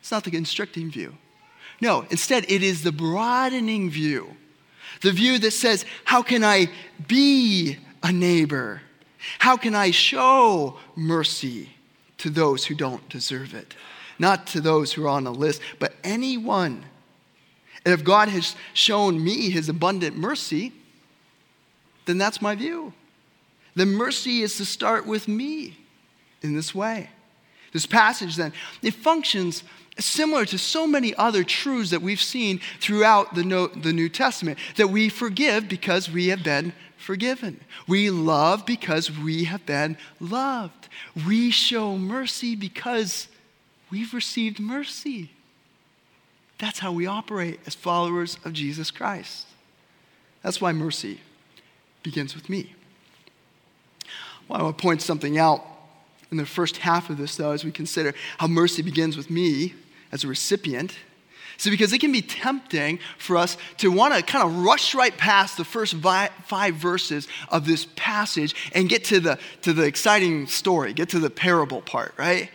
It's 0.00 0.10
not 0.10 0.24
the 0.24 0.30
constricting 0.30 0.90
view. 0.90 1.14
No, 1.80 2.06
instead, 2.10 2.44
it 2.50 2.62
is 2.62 2.82
the 2.82 2.92
broadening 2.92 3.90
view. 3.90 4.36
The 5.02 5.12
view 5.12 5.38
that 5.38 5.52
says, 5.52 5.84
how 6.04 6.22
can 6.22 6.44
I 6.44 6.68
be 7.06 7.78
a 8.02 8.12
neighbor? 8.12 8.82
How 9.38 9.56
can 9.56 9.74
I 9.74 9.90
show 9.90 10.78
mercy 10.94 11.70
to 12.18 12.28
those 12.28 12.66
who 12.66 12.74
don't 12.74 13.08
deserve 13.08 13.54
it? 13.54 13.74
not 14.20 14.46
to 14.48 14.60
those 14.60 14.92
who 14.92 15.04
are 15.04 15.08
on 15.08 15.24
the 15.24 15.32
list, 15.32 15.62
but 15.78 15.94
anyone. 16.04 16.84
And 17.84 17.94
if 17.94 18.04
God 18.04 18.28
has 18.28 18.54
shown 18.74 19.24
me 19.24 19.48
his 19.48 19.70
abundant 19.70 20.16
mercy, 20.16 20.72
then 22.04 22.18
that's 22.18 22.42
my 22.42 22.54
view. 22.54 22.92
The 23.74 23.86
mercy 23.86 24.42
is 24.42 24.58
to 24.58 24.66
start 24.66 25.06
with 25.06 25.26
me 25.26 25.78
in 26.42 26.54
this 26.54 26.74
way. 26.74 27.08
This 27.72 27.86
passage, 27.86 28.36
then, 28.36 28.52
it 28.82 28.92
functions 28.92 29.64
similar 29.98 30.44
to 30.46 30.58
so 30.58 30.86
many 30.86 31.14
other 31.16 31.44
truths 31.44 31.90
that 31.90 32.02
we've 32.02 32.22
seen 32.22 32.60
throughout 32.80 33.34
the, 33.34 33.70
the 33.76 33.92
New 33.92 34.08
Testament 34.08 34.58
that 34.76 34.88
we 34.88 35.08
forgive 35.08 35.68
because 35.68 36.10
we 36.10 36.28
have 36.28 36.42
been 36.42 36.72
forgiven. 36.96 37.60
We 37.88 38.10
love 38.10 38.64
because 38.64 39.10
we 39.10 39.44
have 39.44 39.66
been 39.66 39.96
loved. 40.20 40.88
We 41.26 41.50
show 41.50 41.98
mercy 41.98 42.54
because 42.54 43.28
We've 43.90 44.14
received 44.14 44.60
mercy. 44.60 45.30
That's 46.58 46.78
how 46.78 46.92
we 46.92 47.06
operate 47.06 47.60
as 47.66 47.74
followers 47.74 48.38
of 48.44 48.52
Jesus 48.52 48.90
Christ. 48.90 49.46
That's 50.42 50.60
why 50.60 50.72
mercy 50.72 51.20
begins 52.02 52.34
with 52.34 52.48
me. 52.48 52.74
Well, 54.48 54.60
I 54.60 54.62
want 54.62 54.78
to 54.78 54.82
point 54.82 55.02
something 55.02 55.38
out 55.38 55.64
in 56.30 56.36
the 56.36 56.46
first 56.46 56.78
half 56.78 57.10
of 57.10 57.16
this, 57.16 57.36
though, 57.36 57.52
as 57.52 57.64
we 57.64 57.72
consider 57.72 58.14
how 58.38 58.46
mercy 58.46 58.82
begins 58.82 59.16
with 59.16 59.30
me 59.30 59.74
as 60.12 60.24
a 60.24 60.28
recipient. 60.28 60.96
So, 61.56 61.70
because 61.70 61.92
it 61.92 61.98
can 61.98 62.12
be 62.12 62.22
tempting 62.22 63.00
for 63.18 63.36
us 63.36 63.58
to 63.78 63.90
want 63.90 64.14
to 64.14 64.22
kind 64.22 64.42
of 64.44 64.64
rush 64.64 64.94
right 64.94 65.14
past 65.14 65.58
the 65.58 65.64
first 65.64 65.94
five 65.94 66.74
verses 66.74 67.28
of 67.50 67.66
this 67.66 67.86
passage 67.96 68.54
and 68.72 68.88
get 68.88 69.04
to 69.06 69.20
the, 69.20 69.38
to 69.62 69.74
the 69.74 69.82
exciting 69.82 70.46
story, 70.46 70.94
get 70.94 71.10
to 71.10 71.18
the 71.18 71.28
parable 71.28 71.82
part, 71.82 72.14
right? 72.16 72.50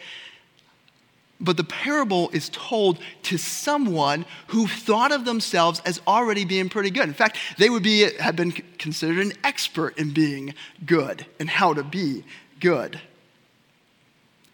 But 1.39 1.57
the 1.57 1.63
parable 1.63 2.29
is 2.29 2.49
told 2.49 2.97
to 3.23 3.37
someone 3.37 4.25
who 4.47 4.67
thought 4.67 5.11
of 5.11 5.25
themselves 5.25 5.81
as 5.85 6.01
already 6.07 6.45
being 6.45 6.69
pretty 6.69 6.89
good. 6.89 7.03
In 7.03 7.13
fact, 7.13 7.37
they 7.59 7.69
would 7.69 7.83
be, 7.83 8.11
have 8.19 8.35
been 8.35 8.53
considered 8.53 9.19
an 9.19 9.33
expert 9.43 9.99
in 9.99 10.13
being 10.13 10.55
good 10.83 11.27
and 11.39 11.47
how 11.47 11.73
to 11.73 11.83
be 11.83 12.23
good. 12.59 12.99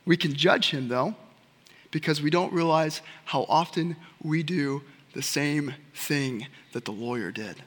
We 0.05 0.17
can 0.17 0.33
judge 0.33 0.71
him, 0.71 0.87
though, 0.87 1.15
because 1.91 2.21
we 2.21 2.29
don't 2.29 2.51
realize 2.53 3.01
how 3.25 3.45
often 3.47 3.95
we 4.23 4.43
do 4.43 4.81
the 5.13 5.21
same 5.21 5.73
thing 5.93 6.47
that 6.73 6.85
the 6.85 6.91
lawyer 6.91 7.31
did. 7.31 7.61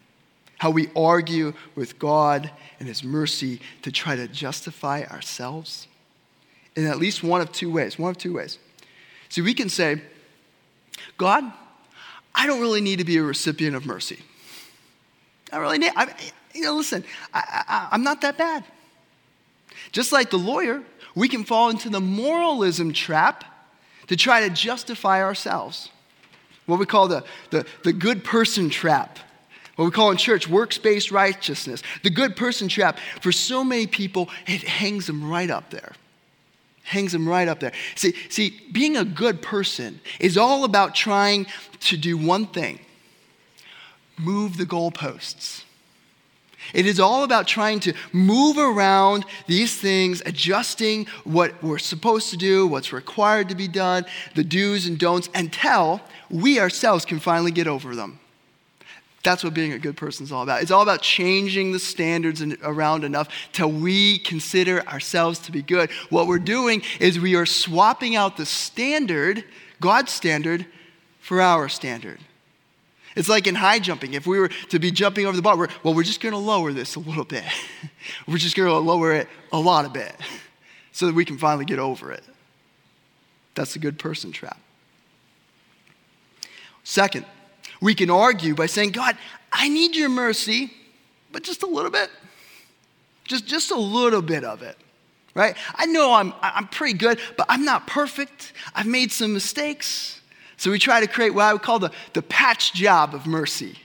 How 0.59 0.71
we 0.71 0.89
argue 0.97 1.53
with 1.75 1.99
God 1.99 2.51
and 2.79 2.89
His 2.89 3.05
mercy 3.05 3.61
to 3.83 3.93
try 3.93 4.17
to 4.17 4.27
justify 4.29 5.03
ourselves 5.05 5.89
in 6.77 6.87
at 6.87 6.99
least 6.99 7.23
one 7.23 7.41
of 7.41 7.53
two 7.53 7.71
ways. 7.71 7.99
One 7.99 8.11
of 8.11 8.19
two 8.19 8.35
ways. 8.35 8.59
See, 9.29 9.43
we 9.43 9.55
can 9.55 9.69
say, 9.69 10.01
God, 11.19 11.45
I 12.35 12.47
don't 12.47 12.61
really 12.61 12.81
need 12.81 12.99
to 12.99 13.05
be 13.05 13.17
a 13.17 13.23
recipient 13.23 13.77
of 13.77 13.87
mercy. 13.87 14.21
I 15.53 15.59
really 15.59 15.79
need, 15.79 15.93
I, 15.95 16.15
you 16.55 16.63
know, 16.63 16.75
listen, 16.75 17.05
I, 17.33 17.65
I, 17.69 17.89
I'm 17.93 18.03
not 18.03 18.21
that 18.23 18.39
bad. 18.39 18.65
Just 19.93 20.13
like 20.13 20.31
the 20.31 20.39
lawyer, 20.39 20.83
we 21.15 21.29
can 21.29 21.45
fall 21.45 21.71
into 21.71 21.89
the 21.89 22.01
moralism 22.01 22.93
trap 22.93 23.45
to 24.09 24.17
try 24.17 24.47
to 24.47 24.55
justify 24.55 25.23
ourselves. 25.23 25.91
What 26.67 26.79
we 26.79 26.87
call 26.87 27.09
the, 27.09 27.25
the, 27.51 27.67
the 27.83 27.93
good 27.93 28.25
person 28.25 28.71
trap. 28.71 29.19
What 29.77 29.87
we 29.87 29.91
call 29.91 30.11
in 30.11 30.17
church 30.17 30.49
works 30.49 30.79
based 30.79 31.11
righteousness. 31.11 31.83
The 32.03 32.11
good 32.11 32.37
person 32.37 32.69
trap, 32.69 32.99
for 33.21 33.33
so 33.33 33.65
many 33.65 33.87
people, 33.87 34.29
it 34.47 34.63
hangs 34.63 35.07
them 35.07 35.29
right 35.29 35.51
up 35.51 35.71
there 35.71 35.93
hangs 36.85 37.13
them 37.13 37.27
right 37.27 37.49
up 37.49 37.61
there. 37.61 37.73
See, 37.95 38.15
see, 38.29 38.61
being 38.71 38.97
a 38.97 39.05
good 39.05 39.43
person 39.43 40.01
is 40.21 40.37
all 40.37 40.65
about 40.65 40.95
trying 40.95 41.47
to 41.81 41.97
do 41.97 42.17
one 42.17 42.47
thing 42.47 42.79
move 44.17 44.57
the 44.57 44.67
goalposts. 44.67 45.64
It 46.73 46.87
is 46.87 46.99
all 46.99 47.25
about 47.25 47.47
trying 47.47 47.81
to 47.81 47.93
move 48.13 48.59
around 48.59 49.25
these 49.47 49.77
things, 49.77 50.23
adjusting 50.25 51.07
what 51.25 51.63
we're 51.63 51.79
supposed 51.79 52.31
to 52.31 52.37
do, 52.37 52.67
what's 52.67 52.93
required 52.93 53.49
to 53.51 53.55
be 53.55 53.69
done, 53.69 54.07
the 54.35 54.45
do's 54.45 54.87
and 54.87 54.99
don'ts, 54.99 55.29
until 55.35 56.01
we 56.31 56.59
ourselves 56.59 57.05
can 57.05 57.21
finally 57.21 57.51
get 57.51 57.67
over 57.67 57.95
them. 57.95 58.19
That's 59.23 59.43
what 59.43 59.55
being 59.55 59.73
a 59.73 59.79
good 59.79 59.97
person 59.97 60.25
is 60.25 60.33
all 60.33 60.43
about. 60.43 60.61
It's 60.61 60.71
all 60.71 60.83
about 60.83 61.01
changing 61.01 61.73
the 61.73 61.79
standards 61.79 62.43
around 62.63 63.05
enough 63.05 63.29
till 63.53 63.73
we 63.73 64.19
consider 64.19 64.87
ourselves 64.87 65.39
to 65.41 65.53
be 65.53 65.63
good. 65.63 65.91
What 66.11 66.27
we're 66.27 66.39
doing 66.39 66.83
is 67.01 67.19
we 67.19 67.35
are 67.35 67.47
swapping 67.47 68.17
out 68.17 68.37
the 68.37 68.45
standard, 68.45 69.45
God's 69.81 70.13
standard, 70.13 70.67
for 71.21 71.41
our 71.41 71.71
standard. 71.71 72.21
It's 73.15 73.29
like 73.29 73.47
in 73.47 73.55
high 73.55 73.79
jumping. 73.79 74.15
If 74.15 74.27
we 74.27 74.39
were 74.39 74.49
to 74.49 74.79
be 74.79 74.91
jumping 74.91 75.27
over 75.27 75.37
the 75.37 75.43
bar, 75.43 75.57
we're, 75.57 75.69
well, 75.83 75.95
we're 75.95 76.03
just 76.03 76.21
going 76.21 76.33
to 76.33 76.39
lower 76.39 76.73
this 76.73 76.97
a 76.97 77.01
little 77.01 77.25
bit. 77.25 77.45
we're 78.27 78.39
just 78.39 78.57
going 78.57 78.69
to 78.69 78.77
lower 78.79 79.13
it 79.13 79.29
a 79.53 79.59
lot 79.59 79.85
of 79.85 79.93
bit 79.93 80.15
so 80.93 81.07
that 81.07 81.15
we 81.15 81.25
can 81.25 81.39
finally 81.39 81.65
get 81.65 81.79
over 81.79 82.11
it. 82.11 82.25
That's 83.55 83.75
the 83.75 83.79
good 83.79 83.99
person 83.99 84.33
trap. 84.33 84.59
Second, 86.83 87.25
we 87.81 87.95
can 87.95 88.11
argue 88.11 88.55
by 88.55 88.67
saying, 88.67 88.91
God, 88.91 89.17
I 89.53 89.69
need 89.69 89.95
your 89.95 90.09
mercy, 90.09 90.73
but 91.33 91.43
just 91.43 91.63
a 91.63 91.67
little 91.67 91.91
bit. 91.91 92.11
Just, 93.25 93.47
just 93.47 93.71
a 93.71 93.79
little 93.79 94.21
bit 94.21 94.45
of 94.45 94.63
it, 94.63 94.77
right? 95.35 95.57
I 95.75 95.87
know 95.87 96.13
I'm, 96.13 96.35
I'm 96.43 96.69
pretty 96.69 96.99
good, 96.99 97.19
but 97.39 97.47
I'm 97.49 97.65
not 97.65 97.87
perfect. 97.87 98.53
I've 98.75 98.87
made 98.87 99.13
some 99.13 99.33
mistakes. 99.33 100.21
So 100.65 100.71
we 100.71 100.79
try 100.79 101.01
to 101.01 101.07
create 101.07 101.35
what 101.35 101.45
I 101.45 101.53
would 101.53 101.61
call 101.61 101.79
the, 101.79 101.91
the 102.15 102.23
patch 102.23 102.73
job 102.73 103.15
of 103.15 103.27
mercy. 103.27 103.77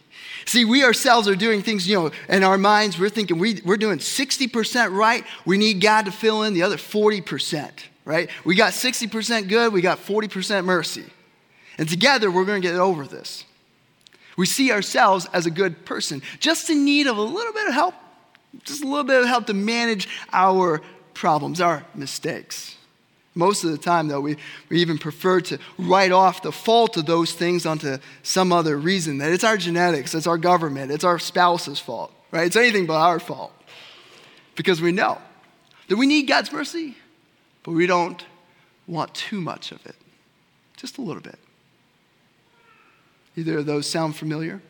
See, 0.46 0.64
we 0.64 0.82
ourselves 0.86 1.28
are 1.28 1.36
doing 1.36 1.62
things, 1.62 1.86
you 1.86 2.00
know, 2.00 2.12
in 2.30 2.42
our 2.42 2.58
minds, 2.58 2.98
we're 2.98 3.10
thinking 3.10 3.38
we, 3.38 3.60
we're 3.66 3.76
doing 3.76 3.98
60% 3.98 4.96
right. 4.96 5.26
We 5.44 5.58
need 5.58 5.82
God 5.82 6.06
to 6.06 6.12
fill 6.14 6.44
in 6.44 6.54
the 6.54 6.64
other 6.64 6.78
40%, 6.78 7.70
right? 8.06 8.30
We 8.46 8.56
got 8.56 8.72
60% 8.72 9.50
good, 9.50 9.74
we 9.74 9.82
got 9.82 9.98
40% 9.98 10.64
mercy. 10.64 11.04
And 11.78 11.90
together, 11.90 12.32
we're 12.32 12.46
going 12.46 12.62
to 12.62 12.66
get 12.70 12.78
over 12.78 13.06
this. 13.06 13.44
We 14.38 14.46
see 14.46 14.72
ourselves 14.72 15.28
as 15.34 15.46
a 15.46 15.52
good 15.52 15.86
person, 15.86 16.22
just 16.40 16.70
in 16.70 16.86
need 16.86 17.08
of 17.08 17.18
a 17.18 17.22
little 17.22 17.52
bit 17.52 17.68
of 17.68 17.74
help, 17.74 17.94
just 18.64 18.86
a 18.86 18.88
little 18.88 19.04
bit 19.04 19.20
of 19.20 19.28
help 19.28 19.48
to 19.48 19.54
manage 19.54 20.08
our 20.32 20.82
problems, 21.14 21.60
our 21.60 21.84
mistakes. 21.94 22.78
Most 23.36 23.64
of 23.64 23.72
the 23.72 23.78
time, 23.78 24.08
though, 24.08 24.22
we, 24.22 24.38
we 24.70 24.82
even 24.82 24.98
prefer 24.98 25.40
to 25.42 25.60
write 25.78 26.12
off 26.12 26.42
the 26.42 26.52
fault 26.52 26.98
of 26.98 27.06
those 27.06 27.32
things 27.32 27.66
onto 27.66 27.98
some 28.24 28.52
other 28.52 28.78
reason 28.78 29.20
that 29.20 29.32
it's 29.32 29.44
our 29.44 29.58
genetics, 29.58 30.16
it's 30.16 30.28
our 30.28 30.38
government, 30.38 30.92
it's 30.92 31.04
our 31.04 31.20
spouse's 31.20 31.80
fault, 31.80 32.12
right? 32.32 32.48
It's 32.48 32.56
anything 32.56 32.86
but 32.86 32.96
our 32.96 33.20
fault. 33.20 33.54
Because 34.56 34.82
we 34.82 34.92
know 34.92 35.20
that 35.88 35.98
we 35.98 36.08
need 36.08 36.24
God's 36.24 36.52
mercy, 36.52 36.98
but 37.64 37.72
we 37.72 37.86
don't 37.86 38.26
want 38.88 39.14
too 39.14 39.40
much 39.40 39.72
of 39.72 39.86
it, 39.86 39.96
just 40.76 40.98
a 40.98 41.02
little 41.02 41.22
bit. 41.22 41.38
Either 43.36 43.60
of 43.60 43.66
those 43.66 43.88
sound 43.88 44.16
familiar? 44.16 44.62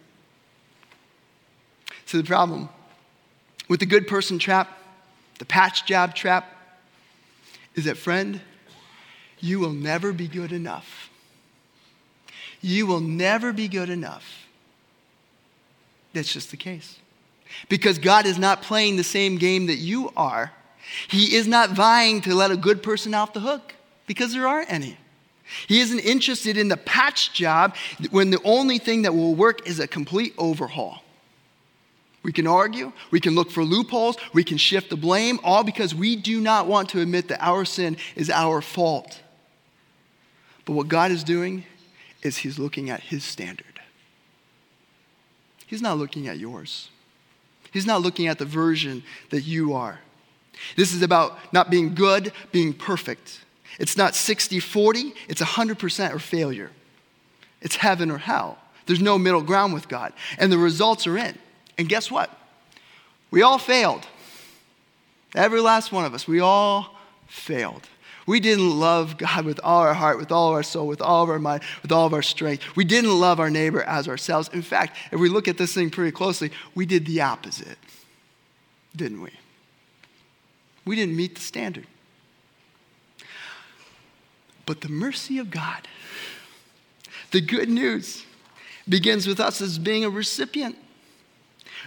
So, 2.05 2.17
the 2.17 2.23
problem 2.23 2.69
with 3.67 3.79
the 3.79 3.85
good 3.85 4.07
person 4.07 4.37
trap, 4.37 4.77
the 5.37 5.45
patch 5.45 5.85
job 5.85 6.13
trap, 6.13 6.45
is 7.75 7.85
that, 7.85 7.97
friend, 7.97 8.41
you 9.39 9.59
will 9.59 9.73
never 9.73 10.11
be 10.11 10.27
good 10.27 10.51
enough. 10.51 11.09
You 12.61 12.85
will 12.85 12.99
never 12.99 13.53
be 13.53 13.67
good 13.67 13.89
enough. 13.89 14.47
That's 16.13 16.31
just 16.31 16.51
the 16.51 16.57
case. 16.57 16.97
Because 17.67 17.97
God 17.97 18.25
is 18.25 18.37
not 18.37 18.61
playing 18.61 18.97
the 18.97 19.03
same 19.03 19.37
game 19.37 19.67
that 19.67 19.77
you 19.77 20.11
are. 20.15 20.51
He 21.07 21.35
is 21.35 21.47
not 21.47 21.71
vying 21.71 22.21
to 22.21 22.35
let 22.35 22.51
a 22.51 22.57
good 22.57 22.83
person 22.83 23.13
off 23.13 23.33
the 23.33 23.39
hook 23.39 23.73
because 24.07 24.33
there 24.33 24.47
aren't 24.47 24.71
any. 24.71 24.97
He 25.67 25.79
isn't 25.79 25.99
interested 25.99 26.57
in 26.57 26.67
the 26.67 26.77
patch 26.77 27.33
job 27.33 27.75
when 28.11 28.29
the 28.29 28.41
only 28.43 28.77
thing 28.77 29.03
that 29.03 29.15
will 29.15 29.33
work 29.35 29.67
is 29.67 29.79
a 29.79 29.87
complete 29.87 30.33
overhaul. 30.37 31.03
We 32.21 32.33
can 32.33 32.47
argue, 32.47 32.91
we 33.11 33.19
can 33.19 33.33
look 33.33 33.49
for 33.49 33.63
loopholes, 33.63 34.17
we 34.33 34.43
can 34.43 34.57
shift 34.57 34.89
the 34.89 34.97
blame, 34.97 35.39
all 35.43 35.63
because 35.63 35.95
we 35.95 36.15
do 36.15 36.41
not 36.41 36.67
want 36.67 36.89
to 36.89 37.01
admit 37.01 37.29
that 37.29 37.41
our 37.41 37.65
sin 37.65 37.97
is 38.15 38.29
our 38.29 38.61
fault. 38.61 39.21
But 40.69 40.75
what 40.75 40.87
God 40.87 41.09
is 41.09 41.23
doing 41.23 41.63
is 42.21 42.37
He's 42.37 42.59
looking 42.59 42.91
at 42.91 42.99
His 42.99 43.23
standard. 43.23 43.79
He's 45.65 45.81
not 45.81 45.97
looking 45.97 46.27
at 46.27 46.37
yours. 46.37 46.91
He's 47.71 47.87
not 47.87 48.03
looking 48.03 48.27
at 48.27 48.37
the 48.37 48.45
version 48.45 49.01
that 49.31 49.41
you 49.41 49.73
are. 49.73 49.99
This 50.75 50.93
is 50.93 51.01
about 51.01 51.39
not 51.51 51.71
being 51.71 51.95
good, 51.95 52.31
being 52.51 52.73
perfect. 52.73 53.43
It's 53.79 53.97
not 53.97 54.13
60 54.13 54.59
40, 54.59 55.15
it's 55.27 55.41
100% 55.41 56.13
or 56.13 56.19
failure. 56.19 56.69
It's 57.63 57.77
heaven 57.77 58.11
or 58.11 58.19
hell. 58.19 58.59
There's 58.85 59.01
no 59.01 59.17
middle 59.17 59.41
ground 59.41 59.73
with 59.73 59.87
God. 59.87 60.13
And 60.37 60.51
the 60.51 60.59
results 60.59 61.07
are 61.07 61.17
in. 61.17 61.35
And 61.79 61.89
guess 61.89 62.11
what? 62.11 62.29
We 63.31 63.41
all 63.41 63.57
failed. 63.57 64.05
Every 65.33 65.61
last 65.61 65.91
one 65.91 66.05
of 66.05 66.13
us, 66.13 66.27
we 66.27 66.39
all 66.39 66.95
failed. 67.27 67.89
We 68.29 68.39
didn't 68.39 68.79
love 68.79 69.17
God 69.17 69.43
with 69.43 69.59
all 69.63 69.81
our 69.81 69.95
heart, 69.95 70.19
with 70.19 70.31
all 70.31 70.49
of 70.49 70.53
our 70.53 70.61
soul, 70.61 70.85
with 70.85 71.01
all 71.01 71.23
of 71.23 71.31
our 71.31 71.39
mind, 71.39 71.63
with 71.81 71.91
all 71.91 72.05
of 72.05 72.13
our 72.13 72.21
strength. 72.21 72.63
We 72.75 72.85
didn't 72.85 73.19
love 73.19 73.39
our 73.39 73.49
neighbor 73.49 73.81
as 73.81 74.07
ourselves. 74.07 74.51
In 74.53 74.61
fact, 74.61 74.95
if 75.11 75.19
we 75.19 75.29
look 75.29 75.47
at 75.47 75.57
this 75.57 75.73
thing 75.73 75.89
pretty 75.89 76.11
closely, 76.11 76.51
we 76.75 76.85
did 76.85 77.07
the 77.07 77.21
opposite, 77.21 77.79
didn't 78.95 79.23
we? 79.23 79.31
We 80.85 80.95
didn't 80.95 81.15
meet 81.15 81.33
the 81.33 81.41
standard. 81.41 81.87
But 84.67 84.81
the 84.81 84.89
mercy 84.89 85.39
of 85.39 85.49
God, 85.49 85.87
the 87.31 87.41
good 87.41 87.67
news, 87.67 88.25
begins 88.87 89.25
with 89.25 89.39
us 89.39 89.59
as 89.59 89.79
being 89.79 90.05
a 90.05 90.09
recipient. 90.11 90.75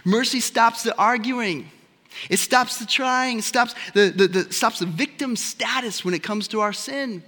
Mercy 0.03 0.41
stops 0.41 0.83
the 0.83 0.93
arguing. 0.97 1.71
It 2.29 2.37
stops 2.37 2.77
the 2.77 2.85
trying, 2.85 3.39
it 3.39 3.43
stops 3.43 3.75
the, 3.93 4.09
the, 4.09 4.27
the, 4.27 4.53
stops 4.53 4.79
the 4.79 4.85
victim 4.85 5.35
status 5.35 6.05
when 6.05 6.13
it 6.13 6.23
comes 6.23 6.47
to 6.49 6.61
our 6.61 6.73
sin. 6.73 7.23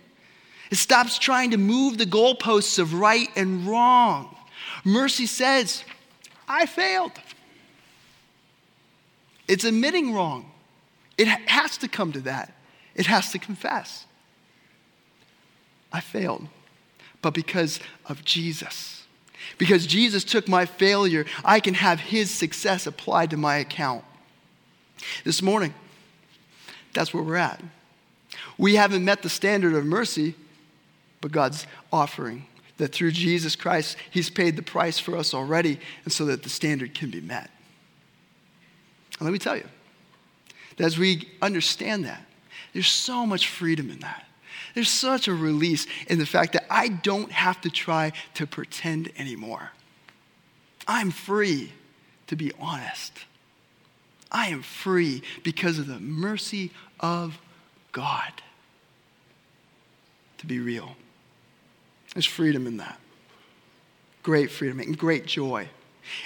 It 0.71 0.78
stops 0.78 1.19
trying 1.19 1.52
to 1.52 1.58
move 1.58 1.98
the 1.98 2.06
goalposts 2.06 2.80
of 2.80 2.93
right 2.93 3.30
and 3.36 3.67
wrong. 3.67 4.36
Mercy 4.84 5.26
says, 5.26 5.84
I 6.48 6.65
failed. 6.65 7.12
It's 9.48 9.63
admitting 9.63 10.13
wrong. 10.13 10.52
It 11.17 11.28
has 11.28 11.78
to 11.80 11.88
come 11.88 12.12
to 12.13 12.21
that. 12.21 12.54
It 12.95 13.06
has 13.06 13.32
to 13.32 13.39
confess. 13.39 14.06
I 15.91 16.02
failed. 16.02 16.48
But 17.21 17.34
because 17.34 17.80
of 18.08 18.24
Jesus, 18.26 19.06
because 19.58 19.86
Jesus 19.86 20.24
took 20.24 20.48
my 20.48 20.65
failure, 20.65 21.26
I 21.43 21.60
can 21.60 21.74
have 21.76 22.00
his 22.00 22.30
success 22.32 22.86
applied 22.86 23.30
to 23.32 23.38
my 23.38 23.58
account. 23.58 24.04
This 25.23 25.41
morning, 25.41 25.73
that's 26.93 27.13
where 27.13 27.23
we're 27.23 27.36
at. 27.36 27.62
We 28.58 28.75
haven't 28.75 29.03
met 29.03 29.21
the 29.21 29.29
standard 29.29 29.73
of 29.73 29.86
mercy, 29.86 30.36
but 31.21 31.31
God's 31.31 31.67
offering 31.91 32.45
that 32.77 32.91
through 32.91 33.12
Jesus 33.12 33.55
Christ, 33.55 33.97
He's 34.12 34.29
paid 34.29 34.55
the 34.55 34.62
price 34.62 34.99
for 34.99 35.17
us 35.17 35.34
already, 35.34 35.79
and 36.03 36.13
so 36.13 36.25
that 36.25 36.43
the 36.43 36.49
standard 36.49 36.93
can 36.93 37.10
be 37.10 37.21
met. 37.21 37.49
And 39.19 39.25
let 39.25 39.31
me 39.31 39.39
tell 39.39 39.55
you, 39.55 39.67
as 40.79 40.97
we 40.97 41.29
understand 41.41 42.05
that, 42.05 42.23
there's 42.73 42.88
so 42.88 43.25
much 43.25 43.47
freedom 43.47 43.89
in 43.89 43.99
that. 43.99 44.25
There's 44.73 44.89
such 44.89 45.29
a 45.29 45.34
release 45.34 45.88
in 46.08 46.19
the 46.19 46.25
fact 46.25 46.51
that 46.53 46.65
I 46.69 46.89
don't 46.89 47.31
have 47.31 47.62
to 47.62 47.69
try 47.69 48.12
to 48.34 48.45
pretend 48.45 49.10
anymore. 49.17 49.71
I'm 50.86 51.12
free 51.12 51.71
to 52.27 52.36
be 52.36 52.51
honest. 52.60 53.13
I 54.36 54.48
am 54.48 54.63
free 54.63 55.24
because 55.43 55.80
of 55.80 55.88
the 55.88 55.98
mercy 55.98 56.71
of 57.00 57.39
God. 57.93 58.34
To 60.39 60.45
be 60.45 60.60
real. 60.60 60.98
There's 62.13 62.26
freedom 62.26 62.67
in 62.67 62.76
that. 62.78 63.00
Great 64.24 64.52
freedom 64.52 64.82
and 64.82 64.98
great 64.98 65.26
joy. 65.26 65.69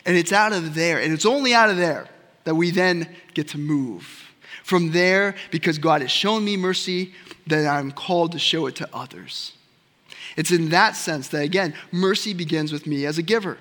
And 0.08 0.18
it's 0.18 0.32
out 0.32 0.54
of 0.54 0.74
there, 0.74 1.00
and 1.00 1.14
it's 1.14 1.26
only 1.26 1.54
out 1.54 1.70
of 1.70 1.78
there 1.78 2.08
that 2.46 2.56
we 2.56 2.72
then 2.72 3.16
get 3.36 3.50
to 3.50 3.60
move. 3.60 4.26
From 4.64 4.92
there, 4.92 5.36
because 5.52 5.78
God 5.78 6.02
has 6.02 6.10
shown 6.10 6.44
me 6.44 6.58
mercy, 6.58 7.14
that 7.46 7.68
I'm 7.68 7.92
called 7.92 8.32
to 8.32 8.40
show 8.40 8.66
it 8.66 8.76
to 8.78 8.90
others. 8.92 9.54
It's 10.36 10.52
in 10.52 10.70
that 10.70 10.96
sense 10.96 11.28
that, 11.28 11.44
again, 11.44 11.76
mercy 11.92 12.34
begins 12.34 12.74
with 12.74 12.88
me 12.88 13.06
as 13.06 13.20
a 13.20 13.22
giver. 13.22 13.60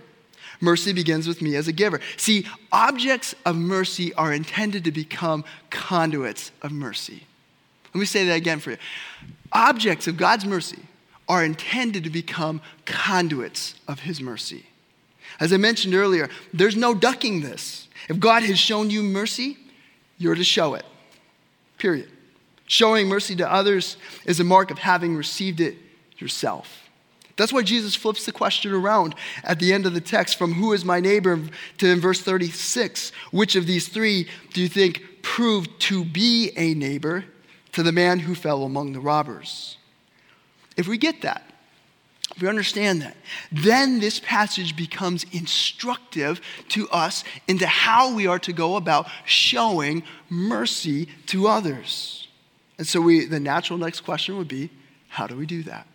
Mercy 0.60 0.92
begins 0.92 1.28
with 1.28 1.40
me 1.40 1.54
as 1.56 1.68
a 1.68 1.72
giver. 1.72 2.00
See, 2.16 2.46
objects 2.72 3.34
of 3.44 3.56
mercy 3.56 4.12
are 4.14 4.32
intended 4.32 4.84
to 4.84 4.92
become 4.92 5.44
conduits 5.70 6.50
of 6.62 6.72
mercy. 6.72 7.24
Let 7.94 8.00
me 8.00 8.06
say 8.06 8.26
that 8.26 8.34
again 8.34 8.60
for 8.60 8.72
you. 8.72 8.76
Objects 9.52 10.06
of 10.06 10.16
God's 10.16 10.44
mercy 10.44 10.82
are 11.28 11.44
intended 11.44 12.04
to 12.04 12.10
become 12.10 12.60
conduits 12.84 13.74
of 13.86 14.00
His 14.00 14.20
mercy. 14.20 14.66
As 15.40 15.52
I 15.52 15.56
mentioned 15.56 15.94
earlier, 15.94 16.28
there's 16.52 16.76
no 16.76 16.94
ducking 16.94 17.42
this. 17.42 17.86
If 18.08 18.18
God 18.18 18.42
has 18.42 18.58
shown 18.58 18.90
you 18.90 19.02
mercy, 19.02 19.58
you're 20.16 20.34
to 20.34 20.44
show 20.44 20.74
it. 20.74 20.84
Period. 21.76 22.08
Showing 22.66 23.08
mercy 23.08 23.36
to 23.36 23.50
others 23.50 23.96
is 24.24 24.40
a 24.40 24.44
mark 24.44 24.70
of 24.70 24.78
having 24.78 25.16
received 25.16 25.60
it 25.60 25.76
yourself. 26.18 26.87
That's 27.38 27.52
why 27.52 27.62
Jesus 27.62 27.94
flips 27.94 28.26
the 28.26 28.32
question 28.32 28.72
around 28.72 29.14
at 29.44 29.60
the 29.60 29.72
end 29.72 29.86
of 29.86 29.94
the 29.94 30.00
text 30.00 30.36
from 30.36 30.54
who 30.54 30.72
is 30.72 30.84
my 30.84 30.98
neighbor 30.98 31.40
to 31.78 31.88
in 31.88 32.00
verse 32.00 32.20
36. 32.20 33.12
Which 33.30 33.54
of 33.54 33.64
these 33.64 33.88
three 33.88 34.28
do 34.52 34.60
you 34.60 34.68
think 34.68 35.22
proved 35.22 35.80
to 35.82 36.04
be 36.04 36.50
a 36.56 36.74
neighbor 36.74 37.24
to 37.72 37.84
the 37.84 37.92
man 37.92 38.18
who 38.18 38.34
fell 38.34 38.64
among 38.64 38.92
the 38.92 38.98
robbers? 38.98 39.76
If 40.76 40.88
we 40.88 40.98
get 40.98 41.22
that, 41.22 41.48
if 42.34 42.42
we 42.42 42.48
understand 42.48 43.02
that, 43.02 43.16
then 43.52 44.00
this 44.00 44.18
passage 44.18 44.74
becomes 44.76 45.24
instructive 45.30 46.40
to 46.70 46.88
us 46.90 47.22
into 47.46 47.68
how 47.68 48.14
we 48.14 48.26
are 48.26 48.40
to 48.40 48.52
go 48.52 48.74
about 48.74 49.06
showing 49.24 50.02
mercy 50.28 51.08
to 51.26 51.46
others. 51.46 52.26
And 52.78 52.86
so 52.86 53.00
we, 53.00 53.26
the 53.26 53.40
natural 53.40 53.78
next 53.78 54.00
question 54.00 54.36
would 54.38 54.48
be 54.48 54.70
how 55.06 55.28
do 55.28 55.36
we 55.36 55.46
do 55.46 55.62
that? 55.62 55.86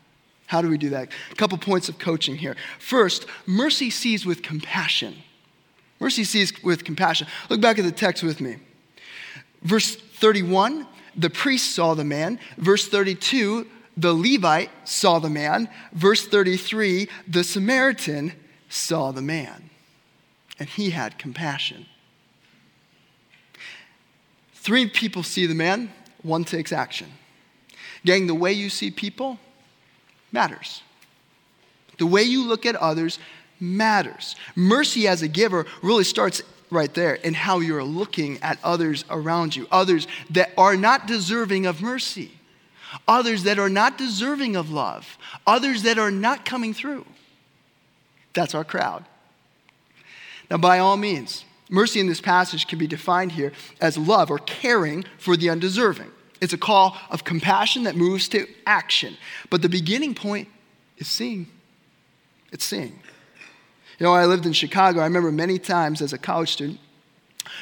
How 0.47 0.61
do 0.61 0.69
we 0.69 0.77
do 0.77 0.89
that? 0.89 1.09
A 1.31 1.35
couple 1.35 1.57
points 1.57 1.89
of 1.89 1.97
coaching 1.97 2.35
here. 2.35 2.55
First, 2.79 3.25
mercy 3.45 3.89
sees 3.89 4.25
with 4.25 4.43
compassion. 4.43 5.15
Mercy 5.99 6.23
sees 6.23 6.51
with 6.63 6.83
compassion. 6.83 7.27
Look 7.49 7.61
back 7.61 7.79
at 7.79 7.85
the 7.85 7.91
text 7.91 8.23
with 8.23 8.41
me. 8.41 8.57
Verse 9.61 9.95
31, 9.95 10.85
the 11.15 11.29
priest 11.29 11.73
saw 11.73 11.93
the 11.93 12.03
man. 12.03 12.39
Verse 12.57 12.87
32, 12.87 13.67
the 13.95 14.13
Levite 14.13 14.69
saw 14.83 15.19
the 15.19 15.29
man. 15.29 15.69
Verse 15.93 16.27
33, 16.27 17.07
the 17.27 17.43
Samaritan 17.43 18.33
saw 18.69 19.11
the 19.11 19.21
man. 19.21 19.69
And 20.59 20.67
he 20.67 20.89
had 20.89 21.17
compassion. 21.17 21.85
Three 24.53 24.87
people 24.87 25.23
see 25.23 25.45
the 25.45 25.55
man, 25.55 25.91
one 26.21 26.43
takes 26.43 26.71
action. 26.71 27.11
Gang, 28.05 28.27
the 28.27 28.35
way 28.35 28.53
you 28.53 28.69
see 28.69 28.91
people 28.91 29.39
matters. 30.33 30.81
The 31.99 32.05
way 32.05 32.23
you 32.23 32.45
look 32.45 32.65
at 32.65 32.75
others 32.75 33.19
matters. 33.59 34.35
Mercy 34.55 35.07
as 35.07 35.21
a 35.21 35.27
giver 35.29 35.65
really 35.81 36.03
starts 36.03 36.41
right 36.69 36.93
there 36.93 37.13
in 37.13 37.33
how 37.33 37.59
you're 37.59 37.83
looking 37.83 38.41
at 38.41 38.57
others 38.63 39.05
around 39.09 39.55
you, 39.55 39.67
others 39.71 40.07
that 40.31 40.51
are 40.57 40.75
not 40.75 41.07
deserving 41.07 41.65
of 41.65 41.81
mercy, 41.81 42.31
others 43.07 43.43
that 43.43 43.59
are 43.59 43.69
not 43.69 43.97
deserving 43.97 44.55
of 44.55 44.69
love, 44.69 45.17
others 45.45 45.83
that 45.83 45.97
are 45.97 46.11
not 46.11 46.43
coming 46.45 46.73
through. 46.73 47.05
That's 48.33 48.55
our 48.55 48.63
crowd. 48.63 49.05
Now, 50.49 50.57
by 50.57 50.79
all 50.79 50.97
means, 50.97 51.45
mercy 51.69 51.99
in 51.99 52.07
this 52.07 52.21
passage 52.21 52.67
can 52.67 52.79
be 52.79 52.87
defined 52.87 53.33
here 53.33 53.53
as 53.79 53.97
love 53.97 54.29
or 54.29 54.39
caring 54.39 55.05
for 55.17 55.37
the 55.37 55.49
undeserving. 55.49 56.11
It's 56.41 56.53
a 56.53 56.57
call 56.57 56.97
of 57.09 57.23
compassion 57.23 57.83
that 57.83 57.95
moves 57.95 58.27
to 58.29 58.47
action. 58.65 59.17
But 59.49 59.61
the 59.61 59.69
beginning 59.69 60.15
point 60.15 60.49
is 60.97 61.07
seeing. 61.07 61.47
It's 62.51 62.65
seeing. 62.65 62.99
You 63.99 64.05
know, 64.05 64.13
I 64.13 64.25
lived 64.25 64.45
in 64.45 64.53
Chicago. 64.53 64.99
I 64.99 65.05
remember 65.05 65.31
many 65.31 65.59
times 65.59 66.01
as 66.01 66.13
a 66.13 66.17
college 66.17 66.51
student 66.51 66.79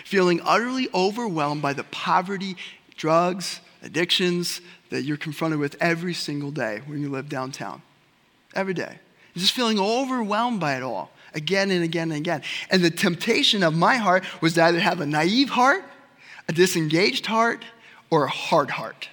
feeling 0.06 0.42
utterly 0.44 0.90
overwhelmed 0.94 1.62
by 1.62 1.74
the 1.74 1.84
poverty, 1.86 2.56
drugs, 2.96 3.60
addictions 3.82 4.62
that 4.90 5.04
you're 5.04 5.18
confronted 5.18 5.60
with 5.60 5.76
every 5.80 6.14
single 6.14 6.52
day 6.52 6.82
when 6.86 7.02
you 7.02 7.10
live 7.10 7.30
downtown. 7.30 7.82
Every 8.54 8.74
day. 8.74 9.00
Just 9.36 9.54
feeling 9.54 9.80
overwhelmed 9.80 10.60
by 10.60 10.76
it 10.76 10.84
all 10.84 11.12
again 11.34 11.72
and 11.72 11.84
again 11.84 12.12
and 12.12 12.20
again. 12.20 12.42
And 12.70 12.84
the 12.84 12.92
temptation 12.92 13.64
of 13.64 13.74
my 13.74 13.96
heart 13.96 14.26
was 14.42 14.56
to 14.56 14.64
either 14.64 14.80
have 14.80 15.00
a 15.00 15.06
naive 15.06 15.50
heart, 15.50 15.84
a 16.50 16.52
disengaged 16.52 17.26
heart, 17.26 17.64
or 18.12 18.26
a 18.26 18.30
hard 18.30 18.70
heart. 18.70 19.10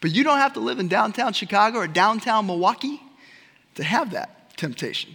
But 0.00 0.12
you 0.12 0.24
don't 0.24 0.38
have 0.38 0.54
to 0.54 0.60
live 0.60 0.78
in 0.78 0.88
downtown 0.88 1.32
Chicago 1.32 1.78
or 1.78 1.86
downtown 1.86 2.46
Milwaukee 2.46 3.02
to 3.74 3.84
have 3.84 4.12
that 4.12 4.56
temptation. 4.56 5.10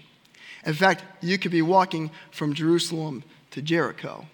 In 0.65 0.73
fact, 0.73 1.03
you 1.21 1.37
could 1.37 1.51
be 1.51 1.61
walking 1.61 2.11
from 2.31 2.53
Jerusalem 2.53 3.23
to 3.51 3.61
Jericho. 3.61 4.25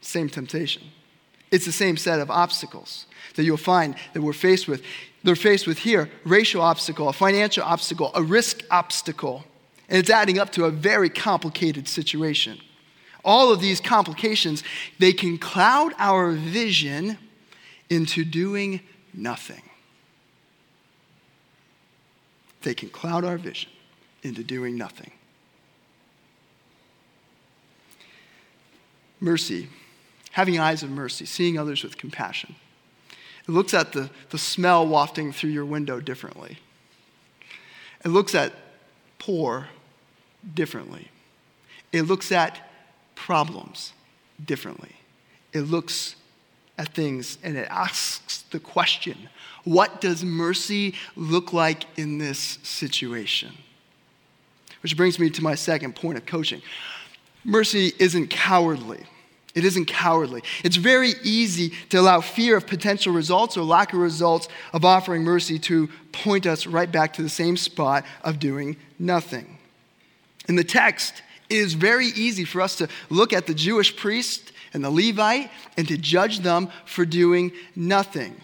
Same 0.00 0.28
temptation. 0.28 0.82
It's 1.50 1.66
the 1.66 1.72
same 1.72 1.96
set 1.96 2.20
of 2.20 2.30
obstacles 2.30 3.06
that 3.34 3.44
you'll 3.44 3.56
find 3.56 3.96
that 4.12 4.22
we're 4.22 4.32
faced 4.32 4.68
with. 4.68 4.82
They're 5.24 5.36
faced 5.36 5.66
with 5.66 5.78
here 5.78 6.10
racial 6.24 6.62
obstacle, 6.62 7.08
a 7.08 7.12
financial 7.12 7.64
obstacle, 7.64 8.10
a 8.14 8.22
risk 8.22 8.62
obstacle. 8.70 9.44
And 9.88 9.98
it's 9.98 10.10
adding 10.10 10.38
up 10.38 10.50
to 10.52 10.64
a 10.64 10.70
very 10.70 11.10
complicated 11.10 11.88
situation. 11.88 12.60
All 13.24 13.52
of 13.52 13.60
these 13.60 13.80
complications, 13.80 14.62
they 14.98 15.12
can 15.12 15.38
cloud 15.38 15.92
our 15.98 16.32
vision 16.32 17.18
into 17.88 18.24
doing 18.24 18.80
nothing. 19.12 19.62
They 22.62 22.74
can 22.74 22.88
cloud 22.88 23.24
our 23.24 23.38
vision 23.38 23.70
into 24.22 24.42
doing 24.42 24.76
nothing. 24.76 25.12
Mercy, 29.18 29.68
having 30.32 30.58
eyes 30.58 30.82
of 30.82 30.90
mercy, 30.90 31.26
seeing 31.26 31.58
others 31.58 31.82
with 31.82 31.98
compassion. 31.98 32.54
It 33.46 33.52
looks 33.52 33.74
at 33.74 33.92
the, 33.92 34.10
the 34.30 34.38
smell 34.38 34.86
wafting 34.86 35.32
through 35.32 35.50
your 35.50 35.64
window 35.64 36.00
differently. 36.00 36.58
It 38.04 38.08
looks 38.08 38.34
at 38.34 38.52
poor 39.18 39.68
differently. 40.54 41.10
It 41.92 42.02
looks 42.02 42.32
at 42.32 42.69
problems 43.24 43.92
differently. 44.42 44.96
It 45.52 45.62
looks 45.62 46.16
at 46.78 46.88
things 46.94 47.36
and 47.42 47.54
it 47.54 47.68
asks 47.70 48.44
the 48.50 48.58
question 48.58 49.28
what 49.64 50.00
does 50.00 50.24
mercy 50.24 50.94
look 51.16 51.52
like 51.52 51.84
in 51.98 52.16
this 52.16 52.58
situation? 52.62 53.52
Which 54.82 54.96
brings 54.96 55.18
me 55.18 55.28
to 55.28 55.42
my 55.42 55.54
second 55.54 55.96
point 55.96 56.16
of 56.16 56.24
coaching. 56.24 56.62
Mercy 57.44 57.92
isn't 57.98 58.28
cowardly. 58.28 59.04
It 59.54 59.66
isn't 59.66 59.84
cowardly. 59.84 60.42
It's 60.64 60.76
very 60.76 61.12
easy 61.22 61.74
to 61.90 62.00
allow 62.00 62.22
fear 62.22 62.56
of 62.56 62.66
potential 62.66 63.12
results 63.12 63.58
or 63.58 63.64
lack 63.64 63.92
of 63.92 63.98
results 63.98 64.48
of 64.72 64.86
offering 64.86 65.22
mercy 65.22 65.58
to 65.58 65.90
point 66.12 66.46
us 66.46 66.66
right 66.66 66.90
back 66.90 67.12
to 67.14 67.22
the 67.22 67.28
same 67.28 67.58
spot 67.58 68.06
of 68.24 68.38
doing 68.38 68.76
nothing. 68.98 69.58
In 70.48 70.56
the 70.56 70.64
text, 70.64 71.22
it 71.50 71.56
is 71.56 71.74
very 71.74 72.06
easy 72.06 72.44
for 72.44 72.60
us 72.60 72.76
to 72.76 72.88
look 73.10 73.32
at 73.32 73.46
the 73.46 73.54
Jewish 73.54 73.94
priest 73.96 74.52
and 74.72 74.84
the 74.84 74.90
Levite 74.90 75.50
and 75.76 75.86
to 75.88 75.98
judge 75.98 76.40
them 76.40 76.68
for 76.86 77.04
doing 77.04 77.52
nothing. 77.74 78.40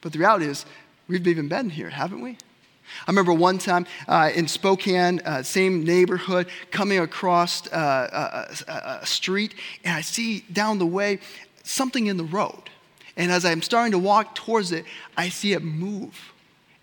But 0.00 0.12
the 0.12 0.18
reality 0.18 0.46
is, 0.46 0.66
we've 1.08 1.26
even 1.26 1.48
been 1.48 1.70
here, 1.70 1.88
haven't 1.88 2.20
we? 2.20 2.32
I 3.06 3.10
remember 3.10 3.32
one 3.32 3.58
time 3.58 3.86
uh, 4.08 4.30
in 4.34 4.48
Spokane, 4.48 5.20
uh, 5.24 5.44
same 5.44 5.84
neighborhood, 5.84 6.48
coming 6.72 6.98
across 6.98 7.66
uh, 7.68 8.48
a, 8.68 8.72
a, 8.72 8.98
a 9.02 9.06
street, 9.06 9.54
and 9.84 9.94
I 9.94 10.00
see 10.00 10.40
down 10.52 10.78
the 10.78 10.86
way 10.86 11.20
something 11.62 12.06
in 12.06 12.16
the 12.16 12.24
road. 12.24 12.70
And 13.16 13.30
as 13.30 13.44
I'm 13.44 13.62
starting 13.62 13.92
to 13.92 13.98
walk 13.98 14.34
towards 14.34 14.72
it, 14.72 14.84
I 15.16 15.28
see 15.28 15.52
it 15.52 15.62
move. 15.62 16.32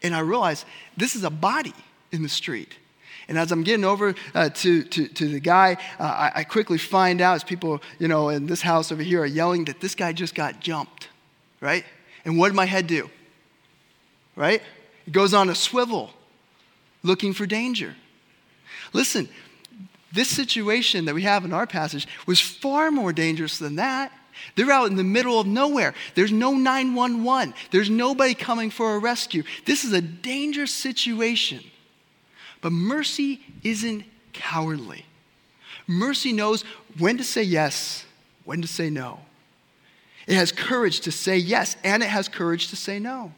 And 0.02 0.16
I 0.16 0.20
realize 0.20 0.66
this 0.96 1.16
is 1.16 1.24
a 1.24 1.30
body 1.30 1.74
in 2.12 2.24
the 2.24 2.30
street. 2.30 2.78
And 3.28 3.38
as 3.38 3.52
I'm 3.52 3.64
getting 3.64 3.84
over 3.84 4.16
uh, 4.34 4.50
to, 4.50 4.84
to, 4.84 5.08
to, 5.08 5.28
the 5.28 5.40
guy, 5.40 5.78
uh, 6.00 6.04
I, 6.04 6.32
I, 6.36 6.44
quickly 6.46 6.78
find 6.78 7.20
out 7.20 7.36
as 7.36 7.44
people, 7.44 7.82
you 8.00 8.08
know, 8.08 8.30
in 8.30 8.46
this 8.46 8.62
house 8.62 8.90
over 8.92 9.04
here 9.04 9.22
are 9.22 9.26
yelling 9.26 9.66
that 9.66 9.82
this 9.82 9.96
guy 9.96 10.14
just 10.14 10.34
got 10.34 10.62
jumped, 10.62 11.10
right? 11.60 11.84
And 12.24 12.38
what 12.38 12.48
did 12.48 12.56
my 12.56 12.66
head 12.66 12.88
do? 12.88 13.10
Right? 14.36 14.62
It 15.06 15.12
goes 15.12 15.34
on 15.34 15.50
a 15.50 15.56
swivel, 15.56 16.12
looking 17.04 17.34
for 17.34 17.46
danger. 17.46 17.96
Listen, 18.94 19.28
this 20.14 20.30
situation 20.30 21.06
that 21.06 21.16
we 21.16 21.24
have 21.24 21.44
in 21.44 21.52
our 21.52 21.68
passage 21.68 22.08
was 22.26 22.40
far 22.40 22.92
more 22.92 23.12
dangerous 23.12 23.60
than 23.60 23.76
that. 23.76 24.12
They're 24.56 24.72
out 24.72 24.90
in 24.90 24.96
the 24.96 25.04
middle 25.04 25.40
of 25.40 25.48
nowhere. 25.48 25.94
There's 26.16 26.32
no 26.32 26.54
911. 26.54 27.54
There's 27.72 27.90
nobody 27.90 28.36
coming 28.36 28.70
for 28.70 28.96
a 28.96 29.00
rescue. 29.00 29.44
This 29.66 29.84
is 29.84 29.94
a 29.94 30.02
dangerous 30.02 30.74
situation. 30.74 31.64
But 32.62 32.72
mercy 32.72 33.42
isn't 33.64 34.04
cowardly. 34.34 35.06
Mercy 35.88 36.34
knows 36.34 36.64
when 36.98 37.18
to 37.18 37.24
say 37.24 37.44
yes, 37.44 38.06
when 38.44 38.62
to 38.62 38.68
say 38.68 38.90
no. 38.90 39.20
It 40.28 40.36
has 40.36 40.52
courage 40.52 41.02
to 41.02 41.12
say 41.12 41.38
yes, 41.38 41.78
and 41.84 42.04
it 42.04 42.10
has 42.10 42.28
courage 42.28 42.68
to 42.70 42.76
say 42.76 43.00
no. 43.00 43.32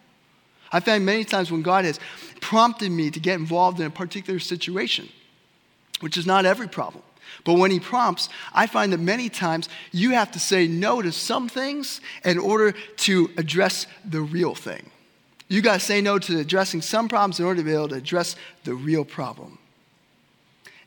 I 0.71 0.79
find 0.79 1.05
many 1.05 1.23
times 1.23 1.51
when 1.51 1.62
God 1.62 1.86
has 1.86 1.99
prompted 2.41 2.91
me 2.91 3.12
to 3.12 3.19
get 3.19 3.39
involved 3.39 3.79
in 3.79 3.86
a 3.86 3.91
particular 3.91 4.39
situation, 4.39 5.10
which 5.99 6.17
is 6.17 6.25
not 6.25 6.45
every 6.45 6.67
problem, 6.67 7.03
but 7.43 7.53
when 7.53 7.71
He 7.71 7.79
prompts, 7.79 8.29
I 8.53 8.67
find 8.67 8.91
that 8.93 8.99
many 8.99 9.29
times 9.29 9.69
you 9.91 10.12
have 10.12 10.32
to 10.32 10.39
say 10.39 10.67
no 10.67 11.01
to 11.01 11.12
some 11.12 11.47
things 11.49 12.01
in 12.23 12.38
order 12.38 12.71
to 12.97 13.29
address 13.38 13.86
the 14.03 14.21
real 14.21 14.55
thing. 14.55 14.89
You 15.49 15.62
got 15.62 15.73
to 15.73 15.79
say 15.79 15.99
no 15.99 16.19
to 16.19 16.39
addressing 16.39 16.81
some 16.81 17.09
problems 17.09 17.39
in 17.39 17.45
order 17.45 17.62
to 17.62 17.65
be 17.65 17.73
able 17.73 17.89
to 17.89 17.95
address 17.95 18.35
the 18.63 18.75
real 18.75 19.03
problem. 19.03 19.57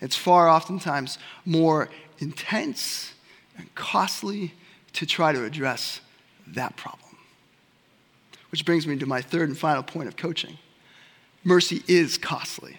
It's 0.00 0.16
far 0.16 0.48
oftentimes 0.48 1.18
more 1.44 1.88
intense 2.18 3.12
and 3.58 3.72
costly 3.74 4.54
to 4.94 5.04
try 5.04 5.32
to 5.32 5.44
address 5.44 6.00
that 6.46 6.76
problem. 6.76 7.16
Which 8.50 8.64
brings 8.64 8.86
me 8.86 8.96
to 8.98 9.06
my 9.06 9.20
third 9.20 9.48
and 9.48 9.58
final 9.58 9.82
point 9.82 10.08
of 10.08 10.16
coaching 10.16 10.58
mercy 11.44 11.82
is 11.88 12.18
costly. 12.18 12.78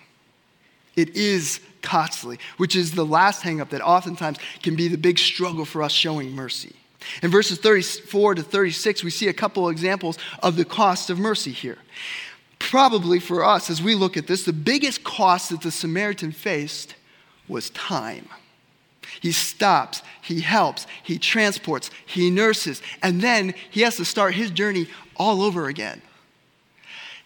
It 0.95 1.15
is 1.15 1.59
costly, 1.81 2.39
which 2.57 2.75
is 2.75 2.91
the 2.91 3.05
last 3.05 3.43
hangup 3.43 3.69
that 3.69 3.81
oftentimes 3.81 4.37
can 4.61 4.75
be 4.75 4.87
the 4.87 4.97
big 4.97 5.19
struggle 5.19 5.65
for 5.65 5.83
us 5.83 5.91
showing 5.91 6.31
mercy. 6.31 6.75
In 7.21 7.31
verses 7.31 7.57
34 7.57 8.35
to 8.35 8.43
36, 8.43 9.03
we 9.03 9.09
see 9.09 9.27
a 9.27 9.33
couple 9.33 9.69
examples 9.69 10.17
of 10.41 10.55
the 10.55 10.65
cost 10.65 11.09
of 11.09 11.19
mercy 11.19 11.51
here. 11.51 11.77
Probably 12.59 13.19
for 13.19 13.43
us, 13.43 13.69
as 13.69 13.81
we 13.81 13.95
look 13.95 14.17
at 14.17 14.27
this, 14.27 14.43
the 14.45 14.53
biggest 14.53 15.03
cost 15.03 15.49
that 15.49 15.61
the 15.61 15.71
Samaritan 15.71 16.31
faced 16.31 16.95
was 17.47 17.69
time. 17.71 18.27
He 19.21 19.31
stops, 19.31 20.01
he 20.21 20.41
helps, 20.41 20.87
he 21.03 21.17
transports, 21.17 21.91
he 22.05 22.29
nurses, 22.29 22.81
and 23.01 23.21
then 23.21 23.53
he 23.69 23.81
has 23.81 23.97
to 23.97 24.05
start 24.05 24.33
his 24.33 24.49
journey 24.49 24.87
all 25.15 25.41
over 25.41 25.67
again. 25.67 26.01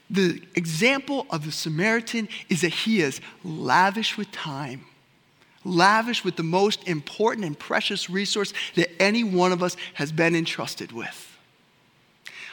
The 0.10 0.42
example 0.56 1.28
of 1.30 1.46
the 1.46 1.52
Samaritan 1.52 2.30
is 2.50 2.62
that 2.62 2.74
he 2.74 3.02
is 3.02 3.20
lavish 3.44 4.18
with 4.18 4.32
time, 4.32 4.86
lavish 5.63 6.24
with 6.24 6.36
the 6.36 6.43
most 6.43 6.88
important 6.88 7.46
and 7.46 7.58
precious 7.58 8.10
resource 8.10 8.54
that 8.76 8.89
any 9.02 9.24
one 9.24 9.52
of 9.52 9.62
us 9.62 9.76
has 9.96 10.12
been 10.12 10.36
entrusted 10.36 10.91
with. 10.91 11.38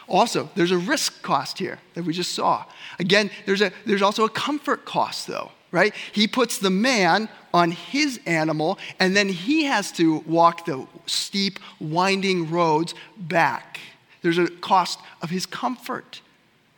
Also, 0.06 0.50
there's 0.54 0.70
a 0.70 0.78
risk 0.78 1.22
cost 1.22 1.58
here 1.58 1.78
that 1.94 2.04
we 2.04 2.12
just 2.12 2.32
saw. 2.32 2.64
Again, 2.98 3.30
there's, 3.46 3.62
a, 3.62 3.72
there's 3.86 4.02
also 4.02 4.24
a 4.24 4.28
comfort 4.28 4.84
cost, 4.84 5.26
though, 5.26 5.50
right? 5.70 5.94
He 6.12 6.28
puts 6.28 6.58
the 6.58 6.70
man 6.70 7.28
on 7.54 7.70
his 7.70 8.20
animal, 8.26 8.78
and 9.00 9.16
then 9.16 9.28
he 9.28 9.64
has 9.64 9.92
to 9.92 10.18
walk 10.26 10.66
the 10.66 10.86
steep, 11.06 11.58
winding 11.80 12.50
roads 12.50 12.94
back. 13.16 13.80
There's 14.22 14.38
a 14.38 14.48
cost 14.48 14.98
of 15.22 15.30
his 15.30 15.46
comfort 15.46 16.20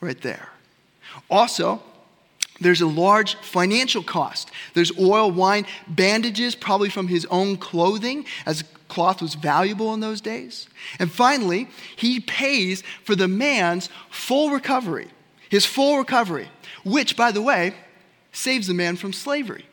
right 0.00 0.20
there. 0.20 0.50
Also, 1.30 1.82
there's 2.60 2.80
a 2.80 2.86
large 2.86 3.34
financial 3.36 4.02
cost. 4.02 4.50
There's 4.74 4.96
oil, 4.98 5.30
wine, 5.30 5.66
bandages, 5.88 6.54
probably 6.54 6.88
from 6.88 7.08
his 7.08 7.26
own 7.26 7.56
clothing, 7.56 8.24
as 8.46 8.64
cloth 8.88 9.20
was 9.20 9.34
valuable 9.34 9.92
in 9.92 10.00
those 10.00 10.20
days. 10.20 10.68
And 10.98 11.10
finally, 11.10 11.68
he 11.96 12.20
pays 12.20 12.82
for 13.04 13.14
the 13.14 13.28
man's 13.28 13.88
full 14.10 14.50
recovery, 14.50 15.08
his 15.50 15.66
full 15.66 15.98
recovery, 15.98 16.48
which, 16.84 17.16
by 17.16 17.30
the 17.30 17.42
way, 17.42 17.74
saves 18.32 18.66
the 18.66 18.74
man 18.74 18.96
from 18.96 19.12
slavery. 19.12 19.66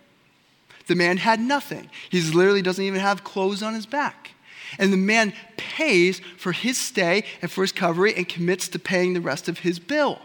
The 0.87 0.95
man 0.95 1.17
had 1.17 1.39
nothing. 1.39 1.89
He 2.09 2.21
literally 2.21 2.61
doesn't 2.61 2.83
even 2.83 2.99
have 2.99 3.23
clothes 3.23 3.63
on 3.63 3.73
his 3.73 3.85
back. 3.85 4.31
And 4.77 4.91
the 4.91 4.97
man 4.97 5.33
pays 5.55 6.19
for 6.37 6.51
his 6.51 6.77
stay 6.77 7.23
and 7.41 7.49
for 7.49 7.61
his 7.61 7.71
recovery 7.73 8.13
and 8.15 8.27
commits 8.27 8.67
to 8.69 8.79
paying 8.79 9.13
the 9.13 9.21
rest 9.21 9.47
of 9.47 9.59
his 9.59 9.79
bill, 9.79 10.19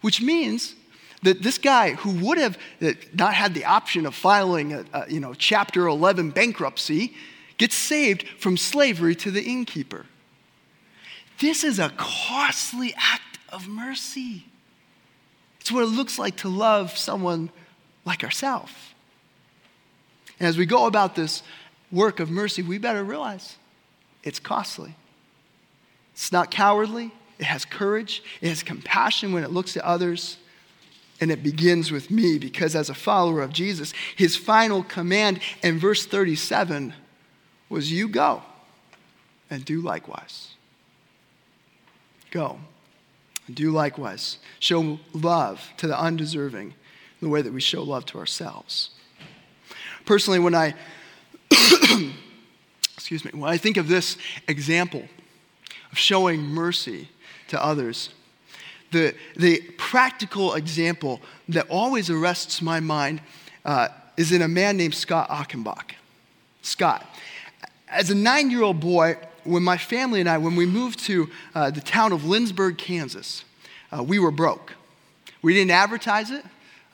which 0.00 0.20
means 0.22 0.74
that 1.24 1.42
this 1.42 1.58
guy 1.58 1.94
who 1.94 2.10
would 2.24 2.38
have 2.38 2.58
uh, 2.82 2.92
not 3.14 3.34
had 3.34 3.54
the 3.54 3.64
option 3.64 4.04
of 4.06 4.14
filing 4.14 4.74
a, 4.74 4.84
a 4.92 5.10
you 5.10 5.20
know, 5.20 5.34
Chapter 5.34 5.86
11 5.86 6.30
bankruptcy 6.30 7.14
gets 7.56 7.74
saved 7.74 8.28
from 8.38 8.56
slavery 8.56 9.14
to 9.16 9.30
the 9.30 9.42
innkeeper. 9.42 10.06
This 11.40 11.64
is 11.64 11.78
a 11.78 11.90
costly 11.96 12.94
act 12.96 13.38
of 13.48 13.66
mercy. 13.66 14.44
It's 15.60 15.72
what 15.72 15.82
it 15.82 15.86
looks 15.86 16.18
like 16.18 16.36
to 16.38 16.48
love 16.48 16.96
someone 16.96 17.50
like 18.04 18.22
ourselves. 18.22 18.72
And 20.38 20.46
as 20.46 20.58
we 20.58 20.66
go 20.66 20.86
about 20.86 21.14
this 21.14 21.42
work 21.90 22.20
of 22.20 22.30
mercy, 22.30 22.62
we 22.62 22.76
better 22.76 23.02
realize 23.02 23.56
it's 24.22 24.38
costly. 24.38 24.94
It's 26.12 26.32
not 26.32 26.50
cowardly, 26.50 27.12
it 27.38 27.44
has 27.44 27.64
courage, 27.64 28.22
it 28.42 28.48
has 28.48 28.62
compassion 28.62 29.32
when 29.32 29.42
it 29.42 29.50
looks 29.50 29.76
at 29.76 29.84
others, 29.84 30.36
and 31.24 31.32
it 31.32 31.42
begins 31.42 31.90
with 31.90 32.10
me 32.10 32.38
because 32.38 32.76
as 32.76 32.90
a 32.90 32.94
follower 32.94 33.40
of 33.40 33.50
Jesus, 33.50 33.94
his 34.14 34.36
final 34.36 34.82
command 34.82 35.40
in 35.62 35.78
verse 35.78 36.04
37 36.04 36.92
was 37.70 37.90
you 37.90 38.08
go 38.08 38.42
and 39.48 39.64
do 39.64 39.80
likewise. 39.80 40.50
Go 42.30 42.58
and 43.46 43.56
do 43.56 43.70
likewise. 43.70 44.36
Show 44.60 45.00
love 45.14 45.66
to 45.78 45.86
the 45.86 45.98
undeserving 45.98 46.74
the 47.22 47.30
way 47.30 47.40
that 47.40 47.54
we 47.54 47.60
show 47.62 47.82
love 47.82 48.04
to 48.04 48.18
ourselves. 48.18 48.90
Personally, 50.04 50.40
when 50.40 50.54
I 50.54 50.74
excuse 52.98 53.24
me, 53.24 53.30
when 53.32 53.50
I 53.50 53.56
think 53.56 53.78
of 53.78 53.88
this 53.88 54.18
example 54.46 55.04
of 55.90 55.96
showing 55.96 56.42
mercy 56.42 57.08
to 57.48 57.64
others, 57.64 58.10
the, 58.94 59.14
the 59.36 59.60
practical 59.76 60.54
example 60.54 61.20
that 61.48 61.66
always 61.68 62.08
arrests 62.08 62.62
my 62.62 62.80
mind 62.80 63.20
uh, 63.64 63.88
is 64.16 64.32
in 64.32 64.40
a 64.42 64.48
man 64.48 64.76
named 64.76 64.94
Scott 64.94 65.28
Achenbach. 65.28 65.92
Scott. 66.62 67.04
As 67.88 68.10
a 68.10 68.14
nine 68.14 68.50
year 68.50 68.62
old 68.62 68.80
boy, 68.80 69.16
when 69.42 69.62
my 69.62 69.76
family 69.76 70.20
and 70.20 70.28
I, 70.28 70.38
when 70.38 70.56
we 70.56 70.64
moved 70.64 71.00
to 71.00 71.28
uh, 71.54 71.70
the 71.70 71.80
town 71.80 72.12
of 72.12 72.22
Lindsborg, 72.22 72.78
Kansas, 72.78 73.44
uh, 73.92 74.02
we 74.02 74.18
were 74.18 74.30
broke. 74.30 74.72
We 75.42 75.52
didn't 75.52 75.72
advertise 75.72 76.30
it, 76.30 76.44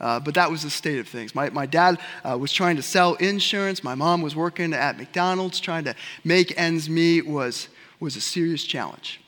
uh, 0.00 0.18
but 0.20 0.34
that 0.34 0.50
was 0.50 0.62
the 0.62 0.70
state 0.70 0.98
of 0.98 1.06
things. 1.06 1.34
My, 1.34 1.50
my 1.50 1.66
dad 1.66 1.98
uh, 2.24 2.36
was 2.38 2.52
trying 2.52 2.76
to 2.76 2.82
sell 2.82 3.14
insurance. 3.16 3.84
My 3.84 3.94
mom 3.94 4.22
was 4.22 4.34
working 4.34 4.72
at 4.72 4.98
McDonald's, 4.98 5.60
trying 5.60 5.84
to 5.84 5.94
make 6.24 6.58
ends 6.58 6.88
meet 6.88 7.26
was, 7.26 7.68
was 8.00 8.16
a 8.16 8.20
serious 8.20 8.64
challenge. 8.64 9.20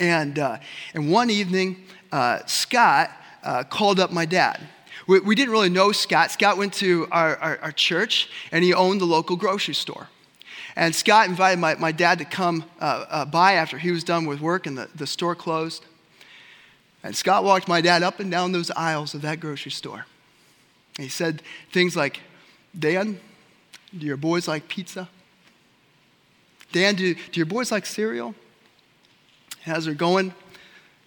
And, 0.00 0.38
uh, 0.38 0.58
and 0.94 1.12
one 1.12 1.28
evening, 1.28 1.84
uh, 2.10 2.40
Scott 2.46 3.10
uh, 3.44 3.64
called 3.64 4.00
up 4.00 4.10
my 4.10 4.24
dad. 4.24 4.66
We, 5.06 5.20
we, 5.20 5.34
didn't 5.34 5.52
really 5.52 5.68
know 5.68 5.92
Scott. 5.92 6.30
Scott 6.30 6.56
went 6.56 6.72
to 6.74 7.06
our, 7.12 7.36
our, 7.36 7.58
our, 7.58 7.72
church, 7.72 8.30
and 8.50 8.64
he 8.64 8.72
owned 8.72 9.00
the 9.00 9.06
local 9.06 9.36
grocery 9.36 9.74
store. 9.74 10.08
And 10.74 10.94
Scott 10.94 11.28
invited 11.28 11.58
my, 11.58 11.74
my 11.74 11.92
dad 11.92 12.18
to 12.18 12.24
come 12.24 12.64
uh, 12.80 13.26
by 13.26 13.54
after 13.54 13.76
he 13.76 13.90
was 13.90 14.02
done 14.04 14.24
with 14.24 14.40
work 14.40 14.66
and 14.66 14.78
the, 14.78 14.88
the 14.94 15.06
store 15.06 15.34
closed. 15.34 15.84
And 17.02 17.14
Scott 17.14 17.44
walked 17.44 17.68
my 17.68 17.80
dad 17.80 18.02
up 18.02 18.20
and 18.20 18.30
down 18.30 18.52
those 18.52 18.70
aisles 18.70 19.14
of 19.14 19.22
that 19.22 19.40
grocery 19.40 19.72
store. 19.72 20.06
And 20.96 21.04
he 21.04 21.10
said 21.10 21.42
things 21.72 21.96
like, 21.96 22.20
Dan, 22.78 23.20
do 23.96 24.06
your 24.06 24.16
boys 24.16 24.48
like 24.48 24.68
pizza? 24.68 25.08
Dan, 26.72 26.94
do, 26.94 27.14
do 27.14 27.20
your 27.32 27.46
boys 27.46 27.70
like 27.70 27.84
cereal? 27.84 28.34
As 29.66 29.84
they're 29.84 29.94
going, 29.94 30.34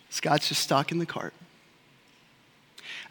Scott's 0.09 0.49
just 0.49 0.61
stuck 0.61 0.91
in 0.91 0.99
the 0.99 1.05
cart. 1.05 1.33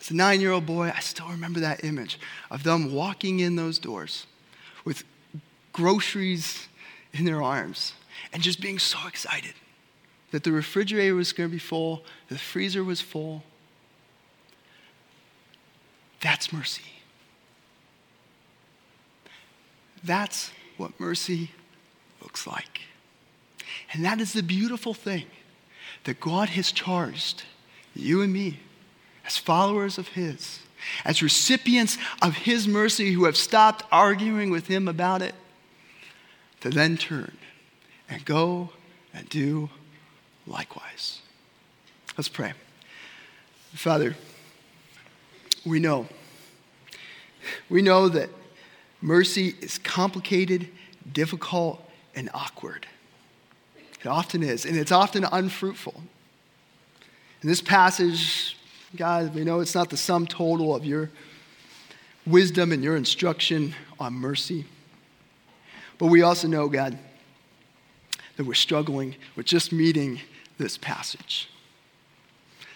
As 0.00 0.10
a 0.10 0.14
nine 0.14 0.40
year 0.40 0.52
old 0.52 0.66
boy, 0.66 0.92
I 0.94 1.00
still 1.00 1.28
remember 1.28 1.60
that 1.60 1.84
image 1.84 2.18
of 2.50 2.62
them 2.62 2.92
walking 2.92 3.40
in 3.40 3.56
those 3.56 3.78
doors 3.78 4.26
with 4.84 5.04
groceries 5.72 6.68
in 7.12 7.24
their 7.24 7.42
arms 7.42 7.92
and 8.32 8.42
just 8.42 8.60
being 8.60 8.78
so 8.78 8.98
excited 9.06 9.54
that 10.30 10.44
the 10.44 10.52
refrigerator 10.52 11.14
was 11.14 11.32
going 11.32 11.48
to 11.48 11.52
be 11.52 11.58
full, 11.58 12.04
the 12.28 12.38
freezer 12.38 12.82
was 12.82 13.00
full. 13.00 13.42
That's 16.20 16.52
mercy. 16.52 16.82
That's 20.02 20.50
what 20.76 20.98
mercy 20.98 21.50
looks 22.22 22.46
like. 22.46 22.80
And 23.92 24.04
that 24.04 24.20
is 24.20 24.32
the 24.32 24.42
beautiful 24.42 24.94
thing 24.94 25.26
that 26.04 26.18
God 26.20 26.50
has 26.50 26.72
charged 26.72 27.44
you 27.94 28.22
and 28.22 28.32
me 28.32 28.60
as 29.26 29.36
followers 29.36 29.98
of 29.98 30.08
His, 30.08 30.60
as 31.04 31.22
recipients 31.22 31.98
of 32.20 32.34
His 32.34 32.66
mercy 32.66 33.12
who 33.12 33.24
have 33.24 33.36
stopped 33.36 33.84
arguing 33.92 34.50
with 34.50 34.66
Him 34.66 34.88
about 34.88 35.22
it, 35.22 35.34
to 36.60 36.70
then 36.70 36.96
turn 36.96 37.36
and 38.08 38.24
go 38.24 38.70
and 39.12 39.28
do 39.28 39.68
likewise. 40.46 41.20
Let's 42.16 42.28
pray. 42.28 42.52
Father, 43.74 44.16
we 45.64 45.80
know. 45.80 46.06
We 47.68 47.82
know 47.82 48.08
that 48.08 48.30
mercy 49.00 49.54
is 49.60 49.78
complicated, 49.78 50.68
difficult, 51.12 51.82
and 52.14 52.30
awkward. 52.32 52.86
It 54.02 54.08
often 54.08 54.42
is, 54.42 54.64
and 54.64 54.76
it's 54.76 54.90
often 54.90 55.24
unfruitful. 55.24 55.94
In 57.42 57.48
this 57.48 57.62
passage, 57.62 58.56
God, 58.96 59.34
we 59.34 59.44
know 59.44 59.60
it's 59.60 59.74
not 59.74 59.90
the 59.90 59.96
sum 59.96 60.26
total 60.26 60.74
of 60.74 60.84
your 60.84 61.10
wisdom 62.26 62.72
and 62.72 62.82
your 62.82 62.96
instruction 62.96 63.74
on 63.98 64.14
mercy. 64.14 64.64
But 65.98 66.06
we 66.06 66.22
also 66.22 66.48
know, 66.48 66.68
God, 66.68 66.98
that 68.36 68.44
we're 68.44 68.54
struggling 68.54 69.14
with 69.36 69.46
just 69.46 69.72
meeting 69.72 70.20
this 70.58 70.76
passage. 70.76 71.48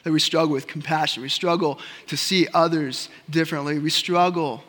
That 0.04 0.12
we 0.12 0.20
struggle 0.20 0.52
with 0.52 0.68
compassion. 0.68 1.22
We 1.22 1.28
struggle 1.28 1.80
to 2.06 2.16
see 2.16 2.46
others 2.54 3.08
differently. 3.28 3.80
We 3.80 3.90
struggle 3.90 4.62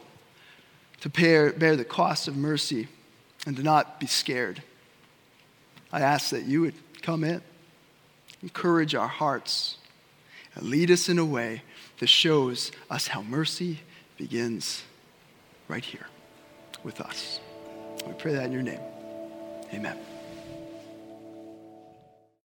to 1.02 1.10
bear, 1.10 1.54
bear 1.54 1.76
the 1.76 1.86
cost 1.86 2.28
of 2.28 2.36
mercy 2.36 2.88
and 3.46 3.56
to 3.58 3.64
not 3.64 4.00
be 4.00 4.08
scared. 4.08 4.64
I 5.92 6.02
ask 6.02 6.32
that 6.32 6.44
you 6.44 6.62
would 6.62 6.76
come 7.02 7.24
in, 7.24 7.42
encourage 8.44 8.96
our 8.96 9.08
hearts, 9.08 9.78
and 10.56 10.68
lead 10.68 10.92
us 10.92 11.10
in 11.10 11.20
a 11.20 11.26
way 11.26 11.62
that 12.00 12.08
shows 12.08 12.72
us 12.90 13.08
how 13.08 13.22
mercy 13.22 13.80
begins 14.18 14.84
right 15.68 15.84
here 15.84 16.08
with 16.84 17.02
us. 17.02 17.40
We 18.06 18.14
pray 18.14 18.34
that 18.34 18.46
in 18.46 18.52
your 18.52 18.64
name. 18.64 18.80
Amen. 19.74 19.98